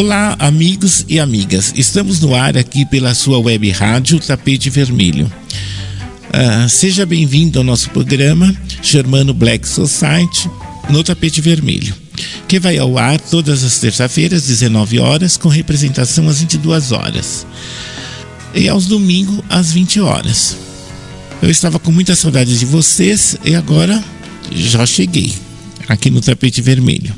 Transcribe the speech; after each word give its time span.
Olá, 0.00 0.34
amigos 0.38 1.04
e 1.10 1.20
amigas. 1.20 1.74
Estamos 1.76 2.20
no 2.20 2.34
ar 2.34 2.56
aqui 2.56 2.86
pela 2.86 3.14
sua 3.14 3.38
web 3.38 3.70
rádio 3.70 4.18
Tapete 4.18 4.70
Vermelho. 4.70 5.30
Uh, 6.28 6.66
seja 6.70 7.04
bem-vindo 7.04 7.58
ao 7.58 7.64
nosso 7.64 7.90
programa 7.90 8.50
Germano 8.82 9.34
Black 9.34 9.68
Society 9.68 10.48
no 10.88 11.04
Tapete 11.04 11.42
Vermelho, 11.42 11.94
que 12.48 12.58
vai 12.58 12.78
ao 12.78 12.96
ar 12.96 13.20
todas 13.20 13.62
as 13.62 13.78
terças-feiras, 13.78 14.46
19 14.46 14.98
horas, 14.98 15.36
com 15.36 15.50
representação 15.50 16.30
às 16.30 16.40
22 16.40 16.92
horas. 16.92 17.46
E 18.54 18.70
aos 18.70 18.86
domingos, 18.86 19.44
às 19.50 19.70
20 19.70 20.00
horas. 20.00 20.56
Eu 21.42 21.50
estava 21.50 21.78
com 21.78 21.92
muita 21.92 22.16
saudade 22.16 22.58
de 22.58 22.64
vocês 22.64 23.36
e 23.44 23.54
agora 23.54 24.02
já 24.50 24.86
cheguei 24.86 25.34
aqui 25.86 26.08
no 26.08 26.22
Tapete 26.22 26.62
Vermelho. 26.62 27.14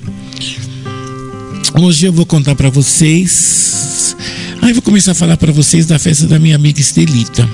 Hoje 1.75 2.07
eu 2.07 2.13
vou 2.13 2.27
contar 2.27 2.55
para 2.55 2.69
vocês. 2.69 4.15
Aí 4.61 4.75
vou 4.75 4.83
começar 4.83 5.13
a 5.13 5.15
falar 5.15 5.39
para 5.39 5.51
vocês 5.53 5.87
da 5.87 5.99
festa 5.99 6.27
da 6.27 6.39
minha 6.39 6.55
amiga 6.55 6.81
Estelita. 6.81 7.49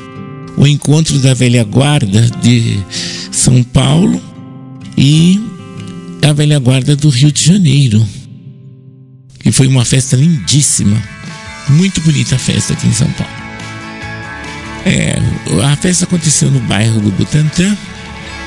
O 0.57 0.67
encontro 0.67 1.19
da 1.21 1.35
velha 1.35 1.63
guarda 1.63 2.23
de 2.43 2.81
São 3.31 3.63
Paulo 3.63 4.21
e 4.97 5.41
a 6.21 6.33
velha 6.33 6.59
guarda 6.59 6.97
do 6.97 7.09
Rio 7.09 7.31
de 7.31 7.45
Janeiro. 7.45 8.05
Que 9.39 9.53
foi 9.53 9.69
uma 9.69 9.85
festa 9.85 10.17
lindíssima. 10.17 11.01
Muito 11.69 12.01
bonita 12.01 12.35
a 12.35 12.39
festa 12.39 12.73
aqui 12.73 12.89
em 12.89 12.93
São 12.93 13.11
Paulo. 13.13 13.33
É, 14.85 15.17
a 15.65 15.77
festa 15.77 16.05
aconteceu 16.05 16.51
no 16.51 16.61
bairro 16.61 17.01
do 17.01 17.13
Butantã 17.13 17.77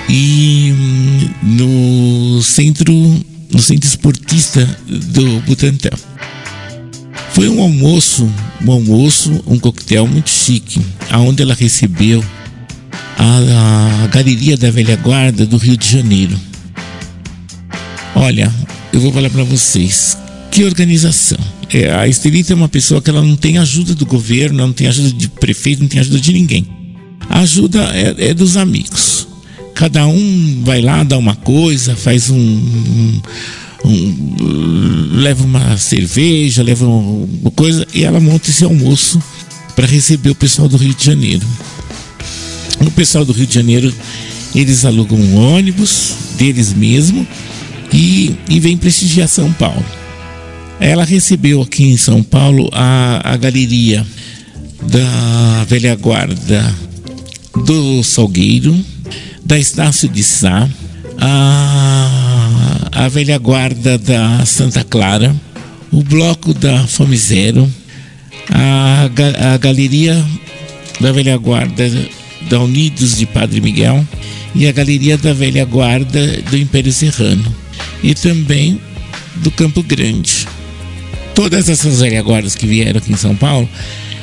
e 0.09 0.73
hum, 0.73 1.29
no 1.43 2.41
centro 2.41 2.93
no 3.51 3.59
centro 3.61 3.87
esportista 3.87 4.65
do 4.87 5.39
Butantã. 5.41 5.89
Foi 7.33 7.47
um 7.47 7.61
almoço, 7.61 8.29
um 8.65 8.71
almoço, 8.71 9.43
um 9.47 9.57
coquetel 9.57 10.07
muito 10.07 10.29
chique, 10.29 10.81
aonde 11.09 11.41
ela 11.41 11.53
recebeu 11.53 12.23
a, 13.17 14.03
a 14.03 14.07
galeria 14.07 14.57
da 14.57 14.69
velha 14.69 14.95
guarda 14.95 15.45
do 15.45 15.57
Rio 15.57 15.77
de 15.77 15.89
Janeiro. 15.89 16.37
Olha, 18.15 18.53
eu 18.91 18.99
vou 18.99 19.11
falar 19.11 19.29
para 19.29 19.43
vocês, 19.43 20.17
que 20.51 20.63
organização. 20.63 21.37
É, 21.73 21.89
a 21.91 22.07
Estelita 22.07 22.51
é 22.51 22.55
uma 22.55 22.67
pessoa 22.67 23.01
que 23.01 23.09
ela 23.09 23.21
não 23.21 23.35
tem 23.35 23.57
ajuda 23.57 23.95
do 23.95 24.05
governo, 24.05 24.57
não 24.57 24.73
tem 24.73 24.87
ajuda 24.87 25.11
de 25.13 25.29
prefeito, 25.29 25.81
não 25.81 25.87
tem 25.87 25.99
ajuda 25.99 26.19
de 26.19 26.33
ninguém. 26.33 26.67
A 27.29 27.39
ajuda 27.39 27.79
é, 27.95 28.29
é 28.29 28.33
dos 28.33 28.57
amigos. 28.57 29.20
Cada 29.81 30.05
um 30.05 30.61
vai 30.63 30.79
lá, 30.79 31.03
dá 31.03 31.17
uma 31.17 31.35
coisa, 31.35 31.95
faz 31.95 32.29
um, 32.29 32.37
um, 32.37 33.21
um 33.83 35.09
leva 35.13 35.43
uma 35.43 35.75
cerveja, 35.75 36.61
leva 36.61 36.85
uma 36.85 37.49
coisa 37.49 37.87
e 37.91 38.03
ela 38.03 38.19
monta 38.19 38.51
esse 38.51 38.63
almoço 38.63 39.19
para 39.75 39.87
receber 39.87 40.29
o 40.29 40.35
pessoal 40.35 40.67
do 40.67 40.77
Rio 40.77 40.93
de 40.93 41.03
Janeiro. 41.03 41.43
O 42.85 42.91
pessoal 42.91 43.25
do 43.25 43.33
Rio 43.33 43.47
de 43.47 43.55
Janeiro, 43.55 43.91
eles 44.53 44.85
alugam 44.85 45.17
um 45.17 45.55
ônibus 45.55 46.13
deles 46.37 46.71
mesmo 46.75 47.25
e, 47.91 48.35
e 48.51 48.59
vem 48.59 48.77
prestigiar 48.77 49.27
São 49.27 49.51
Paulo. 49.51 49.83
Ela 50.79 51.03
recebeu 51.03 51.59
aqui 51.59 51.85
em 51.85 51.97
São 51.97 52.21
Paulo 52.21 52.69
a, 52.71 53.33
a 53.33 53.35
galeria 53.35 54.05
da 54.83 55.65
velha 55.67 55.95
guarda 55.95 56.71
do 57.65 58.03
Salgueiro, 58.03 58.90
da 59.51 59.59
Estácio 59.59 60.07
de 60.07 60.23
Sá, 60.23 60.65
a, 61.19 62.89
a 62.93 63.09
velha 63.09 63.37
guarda 63.37 63.97
da 63.97 64.45
Santa 64.45 64.81
Clara, 64.81 65.35
o 65.91 66.01
bloco 66.01 66.53
da 66.53 66.87
Fome 66.87 67.17
Zero, 67.17 67.69
a, 68.49 69.09
a 69.53 69.57
galeria 69.57 70.25
da 71.01 71.11
velha 71.11 71.35
guarda 71.35 71.83
da 72.49 72.61
Unidos 72.61 73.17
de 73.17 73.25
Padre 73.25 73.59
Miguel 73.59 74.07
e 74.55 74.69
a 74.69 74.71
galeria 74.71 75.17
da 75.17 75.33
velha 75.33 75.65
guarda 75.65 76.41
do 76.49 76.55
Império 76.55 76.93
Serrano 76.93 77.53
e 78.01 78.15
também 78.15 78.79
do 79.43 79.51
Campo 79.51 79.83
Grande. 79.83 80.47
Todas 81.35 81.67
essas 81.67 81.99
velhas 81.99 82.23
guardas 82.23 82.55
que 82.55 82.65
vieram 82.65 82.99
aqui 82.99 83.11
em 83.11 83.17
São 83.17 83.35
Paulo, 83.35 83.67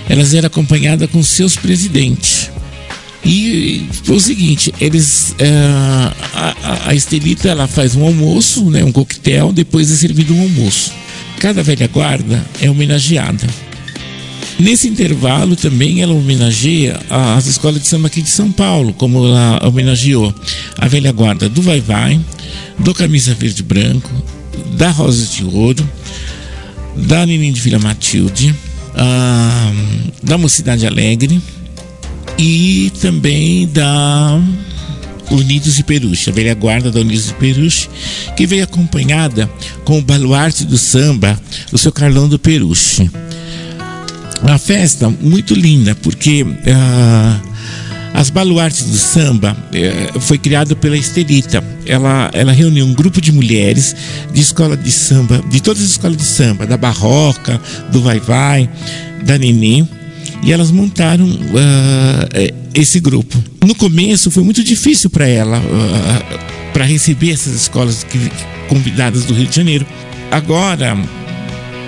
elas 0.08 0.32
eram 0.32 0.46
acompanhadas 0.46 1.10
com 1.10 1.22
seus 1.22 1.54
presidentes. 1.54 2.50
E 3.24 3.86
foi 4.04 4.16
o 4.16 4.20
seguinte, 4.20 4.72
eles 4.80 5.34
é, 5.38 5.50
a, 6.34 6.88
a, 6.88 6.94
Estelita 6.94 7.48
ela 7.48 7.66
faz 7.66 7.96
um 7.96 8.04
almoço, 8.04 8.70
né, 8.70 8.84
um 8.84 8.92
coquetel, 8.92 9.52
depois 9.52 9.90
é 9.90 9.96
servido 9.96 10.34
um 10.34 10.42
almoço. 10.42 10.92
Cada 11.38 11.62
velha 11.62 11.88
guarda 11.88 12.44
é 12.60 12.70
homenageada. 12.70 13.46
Nesse 14.58 14.88
intervalo 14.88 15.54
também 15.54 16.02
ela 16.02 16.12
homenageia 16.12 16.98
as 17.08 17.46
escolas 17.46 17.80
de 17.80 17.86
samba 17.86 18.08
aqui 18.08 18.20
de 18.22 18.28
São 18.28 18.50
Paulo, 18.50 18.92
como 18.92 19.24
ela 19.26 19.60
homenageou 19.64 20.34
a 20.76 20.88
velha 20.88 21.12
guarda 21.12 21.48
do 21.48 21.62
Vai 21.62 21.80
Vai, 21.80 22.20
do 22.78 22.92
Camisa 22.92 23.34
Verde 23.34 23.62
Branco, 23.62 24.10
da 24.76 24.90
Rosa 24.90 25.26
de 25.26 25.44
Ouro, 25.44 25.88
da 26.96 27.24
Neném 27.24 27.52
de 27.52 27.60
Vila 27.60 27.78
Matilde, 27.78 28.54
a, 28.96 29.72
da 30.22 30.36
Mocidade 30.36 30.86
Alegre, 30.86 31.40
e 32.38 32.92
também 33.00 33.66
da 33.66 34.40
Unidos 35.30 35.74
de 35.76 35.84
Peruche, 35.84 36.30
a 36.30 36.32
velha 36.32 36.54
guarda 36.54 36.90
da 36.90 37.00
Unidos 37.00 37.26
de 37.26 37.34
Peruche, 37.34 37.88
que 38.36 38.46
veio 38.46 38.64
acompanhada 38.64 39.50
com 39.84 39.98
o 39.98 40.02
baluarte 40.02 40.64
do 40.64 40.78
samba, 40.78 41.38
o 41.72 41.76
seu 41.76 41.92
Carlão 41.92 42.28
do 42.28 42.38
Peruche. 42.38 43.10
Uma 44.40 44.56
festa 44.56 45.10
muito 45.10 45.52
linda, 45.52 45.96
porque 45.96 46.44
uh, 46.44 47.48
as 48.14 48.30
baluartes 48.30 48.84
do 48.84 48.96
samba 48.96 49.56
uh, 50.14 50.20
foi 50.20 50.38
criado 50.38 50.76
pela 50.76 50.96
Estelita. 50.96 51.62
Ela, 51.84 52.30
ela 52.32 52.52
reuniu 52.52 52.86
um 52.86 52.94
grupo 52.94 53.20
de 53.20 53.32
mulheres 53.32 53.96
de 54.32 54.40
escola 54.40 54.76
de 54.76 54.92
samba, 54.92 55.42
de 55.50 55.60
todas 55.60 55.82
as 55.82 55.90
escolas 55.90 56.16
de 56.16 56.24
samba, 56.24 56.66
da 56.66 56.76
Barroca, 56.76 57.60
do 57.90 58.00
Vai 58.00 58.20
Vai, 58.20 58.70
da 59.24 59.36
Neném, 59.36 59.88
e 60.42 60.52
elas 60.52 60.70
montaram 60.70 61.26
uh, 61.26 62.54
esse 62.74 63.00
grupo. 63.00 63.42
No 63.64 63.74
começo 63.74 64.30
foi 64.30 64.42
muito 64.42 64.62
difícil 64.62 65.10
para 65.10 65.26
ela, 65.26 65.58
uh, 65.58 66.72
para 66.72 66.84
receber 66.84 67.32
essas 67.32 67.54
escolas 67.54 68.04
que, 68.04 68.18
convidadas 68.68 69.24
do 69.24 69.34
Rio 69.34 69.46
de 69.46 69.56
Janeiro. 69.56 69.86
Agora 70.30 70.96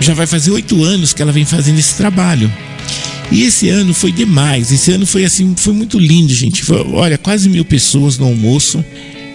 já 0.00 0.14
vai 0.14 0.26
fazer 0.26 0.50
oito 0.50 0.82
anos 0.82 1.12
que 1.12 1.22
ela 1.22 1.32
vem 1.32 1.44
fazendo 1.44 1.78
esse 1.78 1.94
trabalho. 1.94 2.50
E 3.30 3.42
esse 3.44 3.68
ano 3.68 3.94
foi 3.94 4.10
demais. 4.10 4.72
Esse 4.72 4.90
ano 4.90 5.06
foi 5.06 5.24
assim, 5.24 5.54
foi 5.56 5.72
muito 5.72 5.98
lindo, 5.98 6.34
gente. 6.34 6.64
Foi, 6.64 6.84
olha, 6.92 7.16
quase 7.16 7.48
mil 7.48 7.64
pessoas 7.64 8.18
no 8.18 8.26
almoço. 8.26 8.84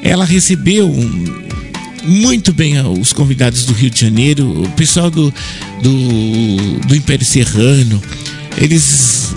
Ela 0.04 0.26
recebeu 0.26 0.94
muito 2.04 2.54
bem 2.54 2.80
os 2.82 3.14
convidados 3.14 3.66
do 3.66 3.74
Rio 3.74 3.90
de 3.90 4.00
Janeiro, 4.00 4.64
o 4.64 4.70
pessoal 4.72 5.10
do, 5.10 5.34
do, 5.82 6.80
do 6.88 6.96
Império 6.96 7.26
Serrano, 7.26 8.02
eles 8.58 9.36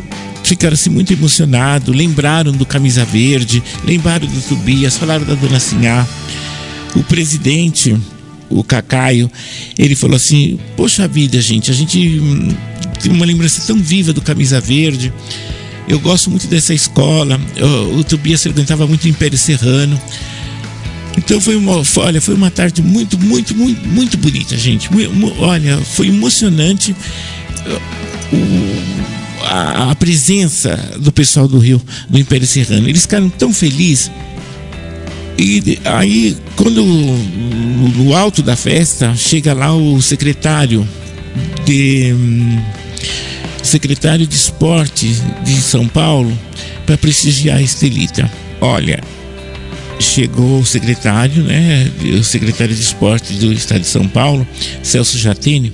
ficaram 0.48 0.74
assim 0.74 0.90
muito 0.90 1.12
emocionados, 1.12 1.94
lembraram 1.94 2.52
do 2.52 2.64
Camisa 2.64 3.04
Verde, 3.04 3.62
lembraram 3.84 4.26
do 4.26 4.40
Tobias, 4.40 4.96
falaram 4.96 5.24
da 5.24 5.34
Dona 5.34 5.60
Sinhá. 5.60 6.06
O 6.96 7.02
presidente, 7.02 7.96
o 8.48 8.64
Cacaio, 8.64 9.30
ele 9.78 9.94
falou 9.94 10.16
assim: 10.16 10.58
Poxa 10.76 11.06
vida, 11.06 11.40
gente, 11.40 11.70
a 11.70 11.74
gente 11.74 12.20
tem 13.00 13.12
uma 13.12 13.26
lembrança 13.26 13.62
tão 13.66 13.76
viva 13.76 14.12
do 14.12 14.22
Camisa 14.22 14.60
Verde. 14.60 15.12
Eu 15.86 16.00
gosto 16.00 16.30
muito 16.30 16.46
dessa 16.46 16.74
escola. 16.74 17.40
O, 17.92 17.98
o 17.98 18.04
Tobias 18.04 18.42
frequentava 18.42 18.86
muito 18.86 19.04
o 19.04 19.08
Império 19.08 19.38
Serrano. 19.38 20.00
Então 21.16 21.40
foi 21.40 21.56
uma, 21.56 21.82
olha, 21.96 22.20
foi 22.20 22.34
uma 22.34 22.50
tarde 22.50 22.80
muito, 22.80 23.18
muito, 23.18 23.54
muito, 23.54 23.86
muito 23.88 24.16
bonita, 24.16 24.56
gente. 24.56 24.88
Olha, 25.40 25.76
foi 25.78 26.08
emocionante 26.08 26.94
o, 28.32 29.44
a, 29.44 29.90
a, 29.90 29.94
presença 29.94 30.76
do 30.98 31.12
pessoal 31.12 31.48
do 31.48 31.58
Rio, 31.58 31.80
do 32.08 32.18
Império 32.18 32.46
Serrano. 32.46 32.88
Eles 32.88 33.02
ficaram 33.02 33.28
tão 33.28 33.52
felizes. 33.52 34.10
E 35.38 35.78
aí, 35.84 36.36
quando 36.56 36.84
no 36.84 38.16
alto 38.16 38.42
da 38.42 38.56
festa 38.56 39.14
chega 39.14 39.54
lá 39.54 39.74
o 39.74 40.02
secretário 40.02 40.86
de 41.64 42.12
secretário 43.62 44.26
de 44.26 44.34
esporte 44.34 45.14
de 45.44 45.60
São 45.60 45.86
Paulo 45.86 46.36
para 46.86 46.96
prestigiar 46.96 47.58
a 47.58 47.62
Estelita. 47.62 48.30
Olha, 48.60 49.00
chegou 50.00 50.60
o 50.60 50.66
secretário, 50.66 51.42
né, 51.42 51.90
o 52.18 52.24
secretário 52.24 52.74
de 52.74 52.80
esporte 52.80 53.34
do 53.34 53.52
estado 53.52 53.80
de 53.80 53.86
São 53.86 54.08
Paulo, 54.08 54.46
Celso 54.82 55.18
Jatini, 55.18 55.72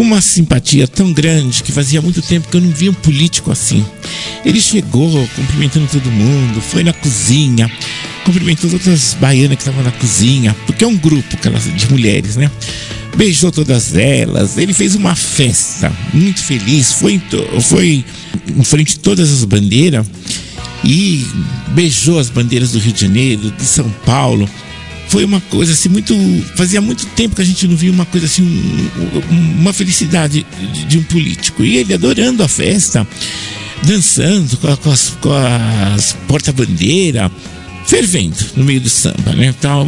com 0.00 0.04
uma 0.04 0.22
simpatia 0.22 0.88
tão 0.88 1.12
grande 1.12 1.62
que 1.62 1.70
fazia 1.70 2.00
muito 2.00 2.22
tempo 2.22 2.48
que 2.48 2.56
eu 2.56 2.60
não 2.62 2.70
via 2.70 2.90
um 2.90 2.94
político 2.94 3.52
assim. 3.52 3.84
Ele 4.46 4.58
chegou 4.58 5.28
cumprimentando 5.36 5.86
todo 5.92 6.10
mundo, 6.10 6.58
foi 6.62 6.82
na 6.82 6.94
cozinha, 6.94 7.70
cumprimentou 8.24 8.70
todas 8.70 8.88
as 8.88 9.12
baianas 9.12 9.56
que 9.56 9.60
estavam 9.62 9.82
na 9.84 9.90
cozinha, 9.90 10.56
porque 10.64 10.84
é 10.84 10.86
um 10.86 10.96
grupo 10.96 11.36
de 11.76 11.90
mulheres, 11.90 12.36
né? 12.36 12.50
beijou 13.14 13.52
todas 13.52 13.94
elas. 13.94 14.56
Ele 14.56 14.72
fez 14.72 14.94
uma 14.94 15.14
festa 15.14 15.92
muito 16.14 16.40
feliz, 16.40 16.92
foi, 16.92 17.20
foi 17.60 18.02
em 18.56 18.64
frente 18.64 18.96
a 18.96 19.02
todas 19.02 19.30
as 19.30 19.44
bandeiras 19.44 20.06
e 20.82 21.26
beijou 21.74 22.18
as 22.18 22.30
bandeiras 22.30 22.72
do 22.72 22.78
Rio 22.78 22.94
de 22.94 23.02
Janeiro, 23.02 23.50
de 23.50 23.64
São 23.64 23.90
Paulo. 24.06 24.48
Foi 25.10 25.24
uma 25.24 25.40
coisa 25.40 25.72
assim 25.72 25.88
muito. 25.88 26.14
Fazia 26.54 26.80
muito 26.80 27.04
tempo 27.06 27.34
que 27.34 27.42
a 27.42 27.44
gente 27.44 27.66
não 27.66 27.76
via 27.76 27.90
uma 27.90 28.06
coisa 28.06 28.26
assim, 28.26 28.42
um, 28.42 29.60
uma 29.60 29.72
felicidade 29.72 30.46
de, 30.72 30.84
de, 30.84 30.98
um 30.98 31.02
político. 31.02 31.64
E 31.64 31.78
ele 31.78 31.92
adorando 31.92 32.44
a 32.44 32.48
festa, 32.48 33.06
dançando 33.82 34.56
com, 34.58 34.76
com 34.76 34.90
as, 34.90 35.10
com 35.20 35.32
as 35.32 36.16
porta-bandeira, 36.28 37.28
fervendo 37.86 38.36
no 38.54 38.64
meio 38.64 38.80
do 38.80 38.88
samba, 38.88 39.32
né? 39.34 39.52
Tal. 39.60 39.84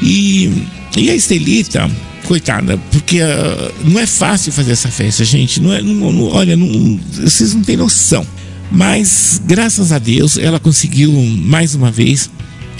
E, 0.00 0.64
e 0.96 1.10
a 1.10 1.16
Estelita, 1.16 1.90
coitada, 2.24 2.78
porque 2.92 3.20
uh, 3.20 3.88
não 3.90 3.98
é 3.98 4.06
fácil 4.06 4.52
fazer 4.52 4.70
essa 4.70 4.88
festa, 4.88 5.24
gente. 5.24 5.60
Não 5.60 5.72
é, 5.72 5.82
não, 5.82 6.12
não, 6.12 6.22
olha, 6.26 6.54
não, 6.54 7.00
vocês 7.24 7.52
não 7.54 7.62
têm 7.62 7.76
noção. 7.76 8.24
Mas, 8.70 9.42
graças 9.44 9.90
a 9.90 9.98
Deus, 9.98 10.38
ela 10.38 10.60
conseguiu 10.60 11.12
mais 11.12 11.74
uma 11.74 11.90
vez 11.90 12.30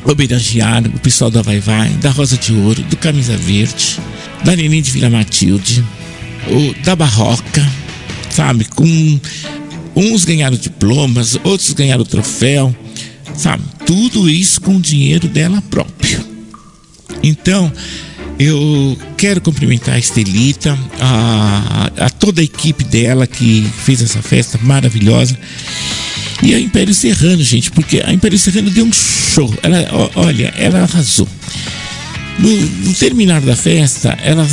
homenagear 0.05 0.87
o 0.87 0.99
pessoal 1.01 1.31
da 1.31 1.43
Vai 1.43 1.61
Vai, 1.61 1.89
da 1.95 2.11
Rosa 2.11 2.37
de 2.37 2.53
Ouro, 2.53 2.83
do 2.83 2.97
Camisa 2.97 3.37
Verde, 3.37 3.99
da 4.45 4.57
Neném 4.57 4.83
de 4.83 4.91
Vila 4.91 5.11
Matilde, 5.11 5.85
o, 6.49 6.85
da 6.85 6.97
Barroca, 6.97 7.67
sabe? 8.31 8.65
Com 8.65 9.21
uns 9.95 10.25
ganharam 10.25 10.57
diplomas, 10.57 11.39
outros 11.45 11.73
ganharam 11.73 12.05
troféu, 12.05 12.75
sabe? 13.35 13.63
Tudo 13.87 14.29
isso 14.29 14.61
com 14.61 14.77
o 14.77 14.81
dinheiro 14.81 15.29
dela 15.29 15.63
próprio. 15.71 16.25
Então, 17.23 17.71
eu 18.39 18.97
quero 19.19 19.41
cumprimentar 19.41 19.97
a 19.97 19.99
Estelita, 19.99 20.79
a, 20.99 21.91
a, 22.07 22.11
toda 22.11 22.41
a 22.41 22.45
equipe 22.45 22.83
dela 22.85 23.27
que 23.27 23.69
fez 23.85 24.01
essa 24.01 24.23
festa 24.23 24.59
maravilhosa. 24.63 25.39
E 26.43 26.55
a 26.55 26.61
Império 26.61 26.95
Serrano, 26.95 27.43
gente, 27.43 27.71
porque 27.71 28.03
a 28.05 28.13
Império 28.13 28.39
Serrano 28.39 28.71
deu 28.71 28.85
um 28.85 28.93
show. 28.93 29.53
Ela, 29.63 30.11
olha, 30.15 30.53
ela 30.57 30.83
arrasou. 30.83 31.29
No, 32.39 32.49
no 32.49 32.95
terminar 32.95 33.43
da 33.43 33.55
festa, 33.55 34.17
ela, 34.23 34.47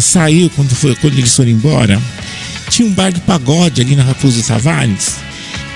saiu 0.00 0.50
quando, 0.50 0.74
foi, 0.74 0.94
quando 0.96 1.16
eles 1.18 1.34
foram 1.34 1.50
embora. 1.50 2.00
Tinha 2.68 2.86
um 2.86 2.92
bar 2.92 3.10
de 3.10 3.20
pagode 3.20 3.80
ali 3.80 3.96
na 3.96 4.02
Raposo 4.02 4.42
Tavares. 4.42 5.16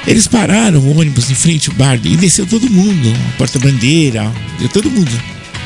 Eles 0.06 0.26
pararam 0.26 0.80
o 0.80 0.98
ônibus 0.98 1.30
em 1.30 1.34
frente 1.34 1.70
ao 1.70 1.76
bar 1.76 1.98
e 2.04 2.16
desceu 2.16 2.46
todo 2.46 2.68
mundo, 2.70 3.12
porta-bandeira, 3.38 4.30
todo 4.72 4.90
mundo 4.90 5.10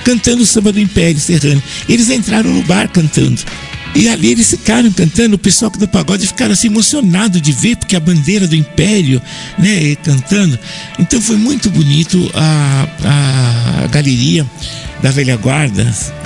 cantando 0.04 0.42
o 0.42 0.46
samba 0.46 0.70
do 0.70 0.78
Império 0.78 1.18
Serrano. 1.18 1.62
Eles 1.88 2.10
entraram 2.10 2.50
no 2.50 2.62
bar 2.62 2.88
cantando. 2.88 3.40
E 3.94 4.08
ali 4.08 4.32
eles 4.32 4.50
ficaram 4.50 4.90
cantando, 4.90 5.36
o 5.36 5.38
pessoal 5.38 5.70
do 5.70 5.86
pagode 5.86 6.26
ficaram 6.26 6.52
assim 6.52 6.66
emocionado 6.66 7.40
de 7.40 7.52
ver, 7.52 7.76
porque 7.76 7.94
a 7.94 8.00
bandeira 8.00 8.48
do 8.48 8.56
Império, 8.56 9.22
né, 9.56 9.94
cantando. 10.02 10.58
Então 10.98 11.20
foi 11.20 11.36
muito 11.36 11.70
bonito 11.70 12.28
a, 12.34 12.88
a 13.84 13.86
galeria 13.86 14.44
da 15.00 15.12
velha 15.12 15.36
guarda 15.36 15.84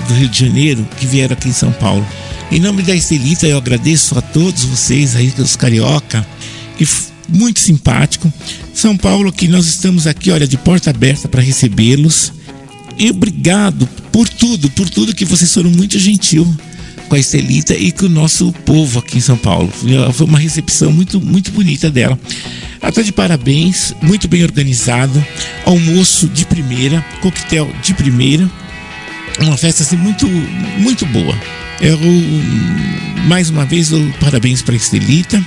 do 0.08 0.14
Rio 0.14 0.28
de 0.28 0.46
Janeiro 0.46 0.88
que 0.96 1.06
vieram 1.06 1.34
aqui 1.34 1.50
em 1.50 1.52
São 1.52 1.70
Paulo. 1.72 2.06
Em 2.50 2.58
nome 2.58 2.82
da 2.82 2.94
Estelita, 2.94 3.46
eu 3.46 3.58
agradeço 3.58 4.18
a 4.18 4.22
todos 4.22 4.64
vocês 4.64 5.14
aí, 5.14 5.30
os 5.36 5.54
carioca, 5.54 6.26
que 6.78 6.88
muito 7.28 7.60
simpático. 7.60 8.32
São 8.72 8.96
Paulo, 8.96 9.30
que 9.30 9.46
nós 9.46 9.66
estamos 9.66 10.06
aqui, 10.06 10.30
olha, 10.30 10.48
de 10.48 10.56
porta 10.56 10.88
aberta 10.88 11.28
para 11.28 11.42
recebê-los. 11.42 12.32
E 12.98 13.10
obrigado 13.10 13.86
por 14.10 14.26
tudo, 14.26 14.70
por 14.70 14.88
tudo 14.88 15.14
que 15.14 15.26
vocês 15.26 15.52
foram 15.52 15.70
muito 15.70 15.98
gentil 15.98 16.48
com 17.08 17.16
a 17.16 17.19
Estelita 17.19 17.75
e 17.75 17.90
com 17.90 18.06
o 18.06 18.08
nosso 18.08 18.52
povo 18.64 18.99
aqui 18.99 19.19
em 19.19 19.20
São 19.20 19.37
Paulo. 19.37 19.72
Foi 20.12 20.26
uma 20.26 20.38
recepção 20.38 20.93
muito, 20.93 21.20
muito 21.20 21.50
bonita 21.50 21.90
dela. 21.90 22.19
Ela 22.81 22.90
está 22.90 23.02
de 23.02 23.12
parabéns, 23.12 23.94
muito 24.00 24.28
bem 24.28 24.43
organizado, 24.44 25.25
almoço 25.64 26.28
de 26.28 26.44
primeira, 26.44 27.05
coquetel 27.20 27.69
de 27.82 27.93
primeira, 27.94 28.49
uma 29.40 29.56
festa 29.56 29.82
assim 29.82 29.96
muito, 29.96 30.26
muito 30.78 31.05
boa. 31.06 31.34
Eu 31.81 31.99
mais 33.26 33.50
uma 33.50 33.64
vez 33.64 33.88
dou 33.88 34.00
parabéns 34.20 34.62
para 34.62 34.75
a 34.75 34.76
Estelita. 34.76 35.44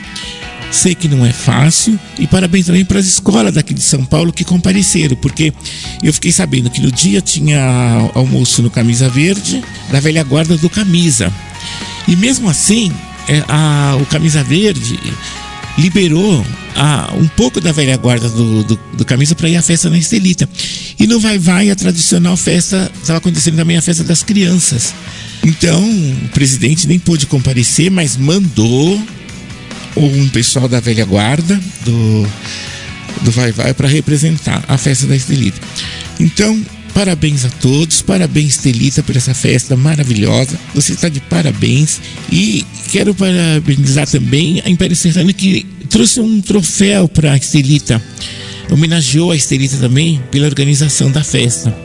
Sei 0.72 0.96
que 0.96 1.10
não 1.10 1.26
é 1.26 1.34
fácil 1.34 2.00
e 2.18 2.26
parabéns 2.26 2.68
também 2.68 2.86
para 2.86 2.98
as 2.98 3.06
escolas 3.06 3.54
daqui 3.54 3.74
de 3.74 3.82
São 3.82 4.06
Paulo 4.06 4.32
que 4.32 4.46
compareceram, 4.46 5.18
porque 5.18 5.54
eu 6.02 6.14
fiquei 6.14 6.32
sabendo 6.32 6.70
que 6.70 6.80
no 6.80 6.90
dia 6.90 7.20
tinha 7.20 7.60
almoço 8.14 8.62
no 8.62 8.70
Camisa 8.70 9.10
Verde, 9.10 9.62
da 9.92 10.00
velha 10.00 10.24
guarda 10.24 10.56
do 10.56 10.70
Camisa. 10.70 11.32
E 12.08 12.16
mesmo 12.16 12.50
assim, 12.50 12.92
é, 13.28 13.44
a, 13.48 13.98
o 14.02 14.06
Camisa 14.06 14.44
Verde 14.44 15.00
liberou 15.78 16.46
a, 16.76 17.14
um 17.16 17.28
pouco 17.28 17.62
da 17.62 17.72
velha 17.72 17.98
guarda 17.98 18.30
do, 18.30 18.64
do, 18.64 18.80
do 18.94 19.06
Camisa 19.06 19.36
para 19.36 19.50
ir 19.50 19.56
à 19.56 19.62
festa 19.62 19.90
na 19.90 19.98
Estelita. 19.98 20.48
E 21.00 21.08
no 21.08 21.20
Vai 21.20 21.38
Vai, 21.38 21.70
a 21.70 21.76
tradicional 21.76 22.36
festa, 22.38 22.92
estava 23.02 23.18
acontecendo 23.18 23.56
também 23.56 23.78
a 23.78 23.82
festa 23.82 24.04
das 24.04 24.24
crianças. 24.24 24.94
Então, 25.44 25.82
o 25.82 26.30
presidente 26.30 26.88
nem 26.88 27.00
pôde 27.00 27.26
comparecer, 27.26 27.90
mas 27.90 28.16
mandou 28.16 29.02
um 29.96 30.30
pessoal 30.30 30.68
da 30.68 30.80
velha 30.80 31.06
guarda 31.06 31.60
do, 31.84 32.28
do 33.22 33.32
Vai 33.32 33.52
Vai 33.52 33.74
para 33.74 33.88
representar 33.88 34.64
a 34.68 34.78
festa 34.78 35.08
da 35.08 35.16
Estelita. 35.16 35.60
Então, 36.20 36.62
parabéns 36.94 37.46
a 37.46 37.50
todos, 37.50 38.02
parabéns 38.02 38.56
Estelita 38.56 39.04
por 39.04 39.16
essa 39.16 39.34
festa 39.34 39.76
maravilhosa. 39.76 40.60
Você 40.74 40.94
está 40.94 41.10
de 41.10 41.20
parabéns 41.20 42.00
e 42.32 42.66
quero 42.92 43.14
parabenizar 43.14 44.08
também 44.08 44.62
a 44.66 44.70
Império 44.70 44.96
Serrano 44.96 45.34
que 45.34 45.66
trouxe 45.90 46.20
um 46.20 46.42
troféu 46.42 47.08
para 47.08 47.34
a 47.34 47.38
Estelita. 47.38 48.02
Homenageou 48.70 49.32
a 49.32 49.36
Estelita 49.36 49.78
também 49.78 50.22
pela 50.32 50.48
organização 50.48 51.12
da 51.12 51.24
festa. 51.24 51.76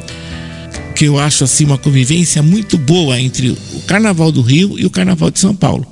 Que 0.95 1.07
eu 1.07 1.19
acho 1.19 1.45
assim 1.45 1.65
uma 1.65 1.77
convivência 1.77 2.43
muito 2.43 2.79
boa 2.79 3.21
entre 3.21 3.51
o 3.51 3.81
Carnaval 3.87 4.33
do 4.33 4.41
Rio 4.41 4.79
e 4.79 4.87
o 4.87 4.91
Carnaval 4.91 5.31
de 5.31 5.39
São 5.39 5.55
Paulo. 5.55 5.87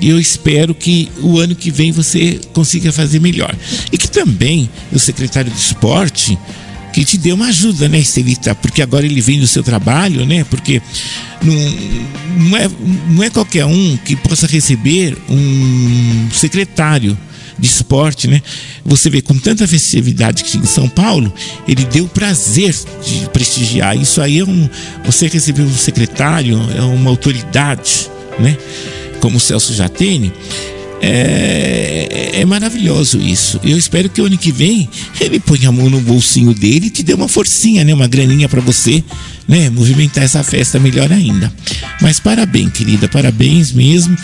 E 0.00 0.08
eu 0.08 0.20
espero 0.20 0.74
que 0.74 1.08
o 1.20 1.38
ano 1.38 1.54
que 1.54 1.70
vem 1.70 1.90
você 1.90 2.38
consiga 2.52 2.92
fazer 2.92 3.20
melhor. 3.20 3.54
E 3.90 3.98
que 3.98 4.08
também 4.08 4.68
o 4.92 4.98
secretário 4.98 5.50
de 5.50 5.58
esporte 5.58 6.38
que 6.96 7.04
te 7.04 7.18
dê 7.18 7.30
uma 7.30 7.48
ajuda, 7.48 7.90
né, 7.90 7.98
Estelita? 7.98 8.54
Porque 8.54 8.80
agora 8.80 9.04
ele 9.04 9.20
vem 9.20 9.38
do 9.38 9.46
seu 9.46 9.62
trabalho, 9.62 10.24
né? 10.24 10.44
Porque 10.44 10.80
não, 11.42 11.54
não, 12.38 12.56
é, 12.56 12.70
não 13.10 13.22
é 13.22 13.28
qualquer 13.28 13.66
um 13.66 13.98
que 13.98 14.16
possa 14.16 14.46
receber 14.46 15.14
um 15.28 16.30
secretário 16.32 17.16
de 17.58 17.66
esporte, 17.66 18.26
né? 18.26 18.40
Você 18.82 19.10
vê 19.10 19.20
com 19.20 19.38
tanta 19.38 19.68
festividade 19.68 20.42
que 20.42 20.56
em 20.56 20.64
São 20.64 20.88
Paulo, 20.88 21.30
ele 21.68 21.84
deu 21.84 22.04
o 22.04 22.08
prazer 22.08 22.74
de 23.04 23.28
prestigiar. 23.28 23.94
Isso 23.94 24.22
aí 24.22 24.38
é 24.38 24.44
um. 24.44 24.66
Você 25.04 25.28
recebeu 25.28 25.66
um 25.66 25.76
secretário, 25.76 26.58
é 26.74 26.80
uma 26.80 27.10
autoridade, 27.10 28.10
né? 28.38 28.56
como 29.20 29.36
o 29.36 29.40
Celso 29.40 29.74
Jatene, 29.74 30.32
é, 31.00 32.40
é, 32.40 32.44
maravilhoso 32.44 33.20
isso. 33.20 33.60
Eu 33.62 33.76
espero 33.76 34.08
que 34.08 34.20
o 34.20 34.26
ano 34.26 34.38
que 34.38 34.50
vem 34.50 34.88
ele 35.20 35.38
ponha 35.38 35.68
a 35.68 35.72
mão 35.72 35.90
no 35.90 36.00
bolsinho 36.00 36.54
dele 36.54 36.86
e 36.86 36.90
te 36.90 37.02
dê 37.02 37.14
uma 37.14 37.28
forcinha, 37.28 37.84
né? 37.84 37.92
Uma 37.92 38.08
graninha 38.08 38.48
para 38.48 38.60
você, 38.60 39.04
né? 39.46 39.68
Movimentar 39.70 40.24
essa 40.24 40.42
festa 40.42 40.78
melhor 40.78 41.12
ainda. 41.12 41.52
Mas 42.00 42.18
parabéns, 42.18 42.72
querida, 42.72 43.08
parabéns 43.08 43.72
mesmo. 43.72 44.16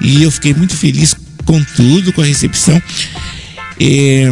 E 0.00 0.22
eu 0.22 0.30
fiquei 0.30 0.54
muito 0.54 0.76
feliz 0.76 1.14
com 1.44 1.62
tudo, 1.76 2.12
com 2.12 2.20
a 2.20 2.24
recepção. 2.24 2.80
É, 3.80 4.24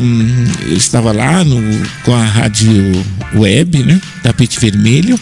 eu 0.67 0.77
estava 0.77 1.13
lá 1.13 1.45
no, 1.45 1.63
com 2.05 2.15
a 2.15 2.25
rádio 2.25 2.71
web, 3.35 3.83
né? 3.85 4.01
Tapete 4.23 4.59
Vermelho, 4.59 5.19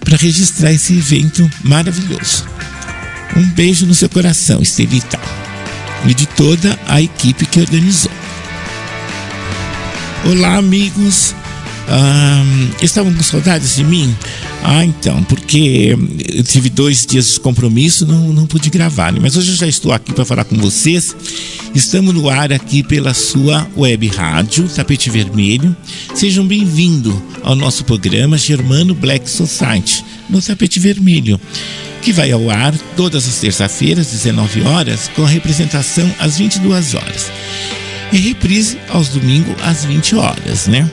para 0.00 0.16
registrar 0.16 0.72
esse 0.72 0.94
evento 0.94 1.48
maravilhoso. 1.62 2.44
Um 3.36 3.44
beijo 3.50 3.86
no 3.86 3.94
seu 3.94 4.08
coração, 4.08 4.62
Estelita, 4.62 5.20
e 6.06 6.14
de 6.14 6.26
toda 6.26 6.78
a 6.86 7.00
equipe 7.00 7.46
que 7.46 7.60
organizou. 7.60 8.10
Olá, 10.24 10.56
amigos. 10.56 11.34
estavam 12.82 13.12
com 13.14 13.22
saudades 13.22 13.76
de 13.76 13.84
mim? 13.84 14.14
Ah, 14.62 14.84
então, 14.84 15.22
porque 15.24 15.96
eu 16.34 16.42
tive 16.42 16.68
dois 16.68 17.06
dias 17.06 17.34
de 17.34 17.40
compromisso, 17.40 18.06
não, 18.06 18.32
não 18.32 18.46
pude 18.46 18.68
gravar, 18.68 19.12
né? 19.12 19.20
mas 19.22 19.36
hoje 19.36 19.52
eu 19.52 19.56
já 19.56 19.66
estou 19.66 19.92
aqui 19.92 20.12
para 20.12 20.24
falar 20.24 20.44
com 20.44 20.56
vocês. 20.56 21.14
Estamos 21.74 22.14
no 22.14 22.28
ar 22.28 22.52
aqui 22.52 22.82
pela 22.82 23.14
sua 23.14 23.66
web 23.76 24.06
rádio, 24.08 24.68
Tapete 24.68 25.10
Vermelho. 25.10 25.76
Sejam 26.14 26.46
bem-vindos 26.46 27.14
ao 27.42 27.54
nosso 27.54 27.84
programa 27.84 28.36
Germano 28.36 28.94
Black 28.94 29.30
Society, 29.30 30.04
no 30.28 30.42
Tapete 30.42 30.80
Vermelho 30.80 31.40
que 32.08 32.12
vai 32.14 32.32
ao 32.32 32.48
ar 32.48 32.74
todas 32.96 33.28
as 33.28 33.36
terças-feiras, 33.36 34.06
19 34.06 34.62
horas, 34.62 35.10
com 35.14 35.24
a 35.24 35.28
representação 35.28 36.10
às 36.18 36.38
22 36.38 36.94
horas. 36.94 37.30
E 38.10 38.16
reprise 38.16 38.78
aos 38.88 39.10
domingos 39.10 39.54
às 39.62 39.84
20 39.84 40.16
horas, 40.16 40.66
né? 40.68 40.90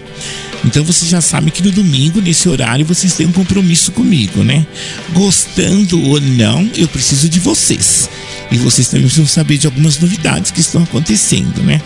Então 0.66 0.84
vocês 0.84 1.10
já 1.10 1.22
sabem 1.22 1.54
que 1.54 1.64
no 1.64 1.72
domingo, 1.72 2.20
nesse 2.20 2.50
horário, 2.50 2.86
vocês 2.86 3.14
têm 3.14 3.28
um 3.28 3.32
compromisso 3.32 3.94
comigo, 3.94 4.44
né? 4.44 4.68
Gostando 5.14 6.06
ou 6.06 6.20
não, 6.20 6.70
eu 6.76 6.88
preciso 6.90 7.30
de 7.30 7.40
vocês. 7.40 8.10
E 8.52 8.58
vocês 8.58 8.90
também 8.90 9.06
precisam 9.06 9.26
saber 9.26 9.58
de 9.58 9.68
algumas 9.68 9.98
novidades 9.98 10.52
que 10.52 10.60
estão 10.60 10.84
acontecendo, 10.84 11.64
né? 11.64 11.80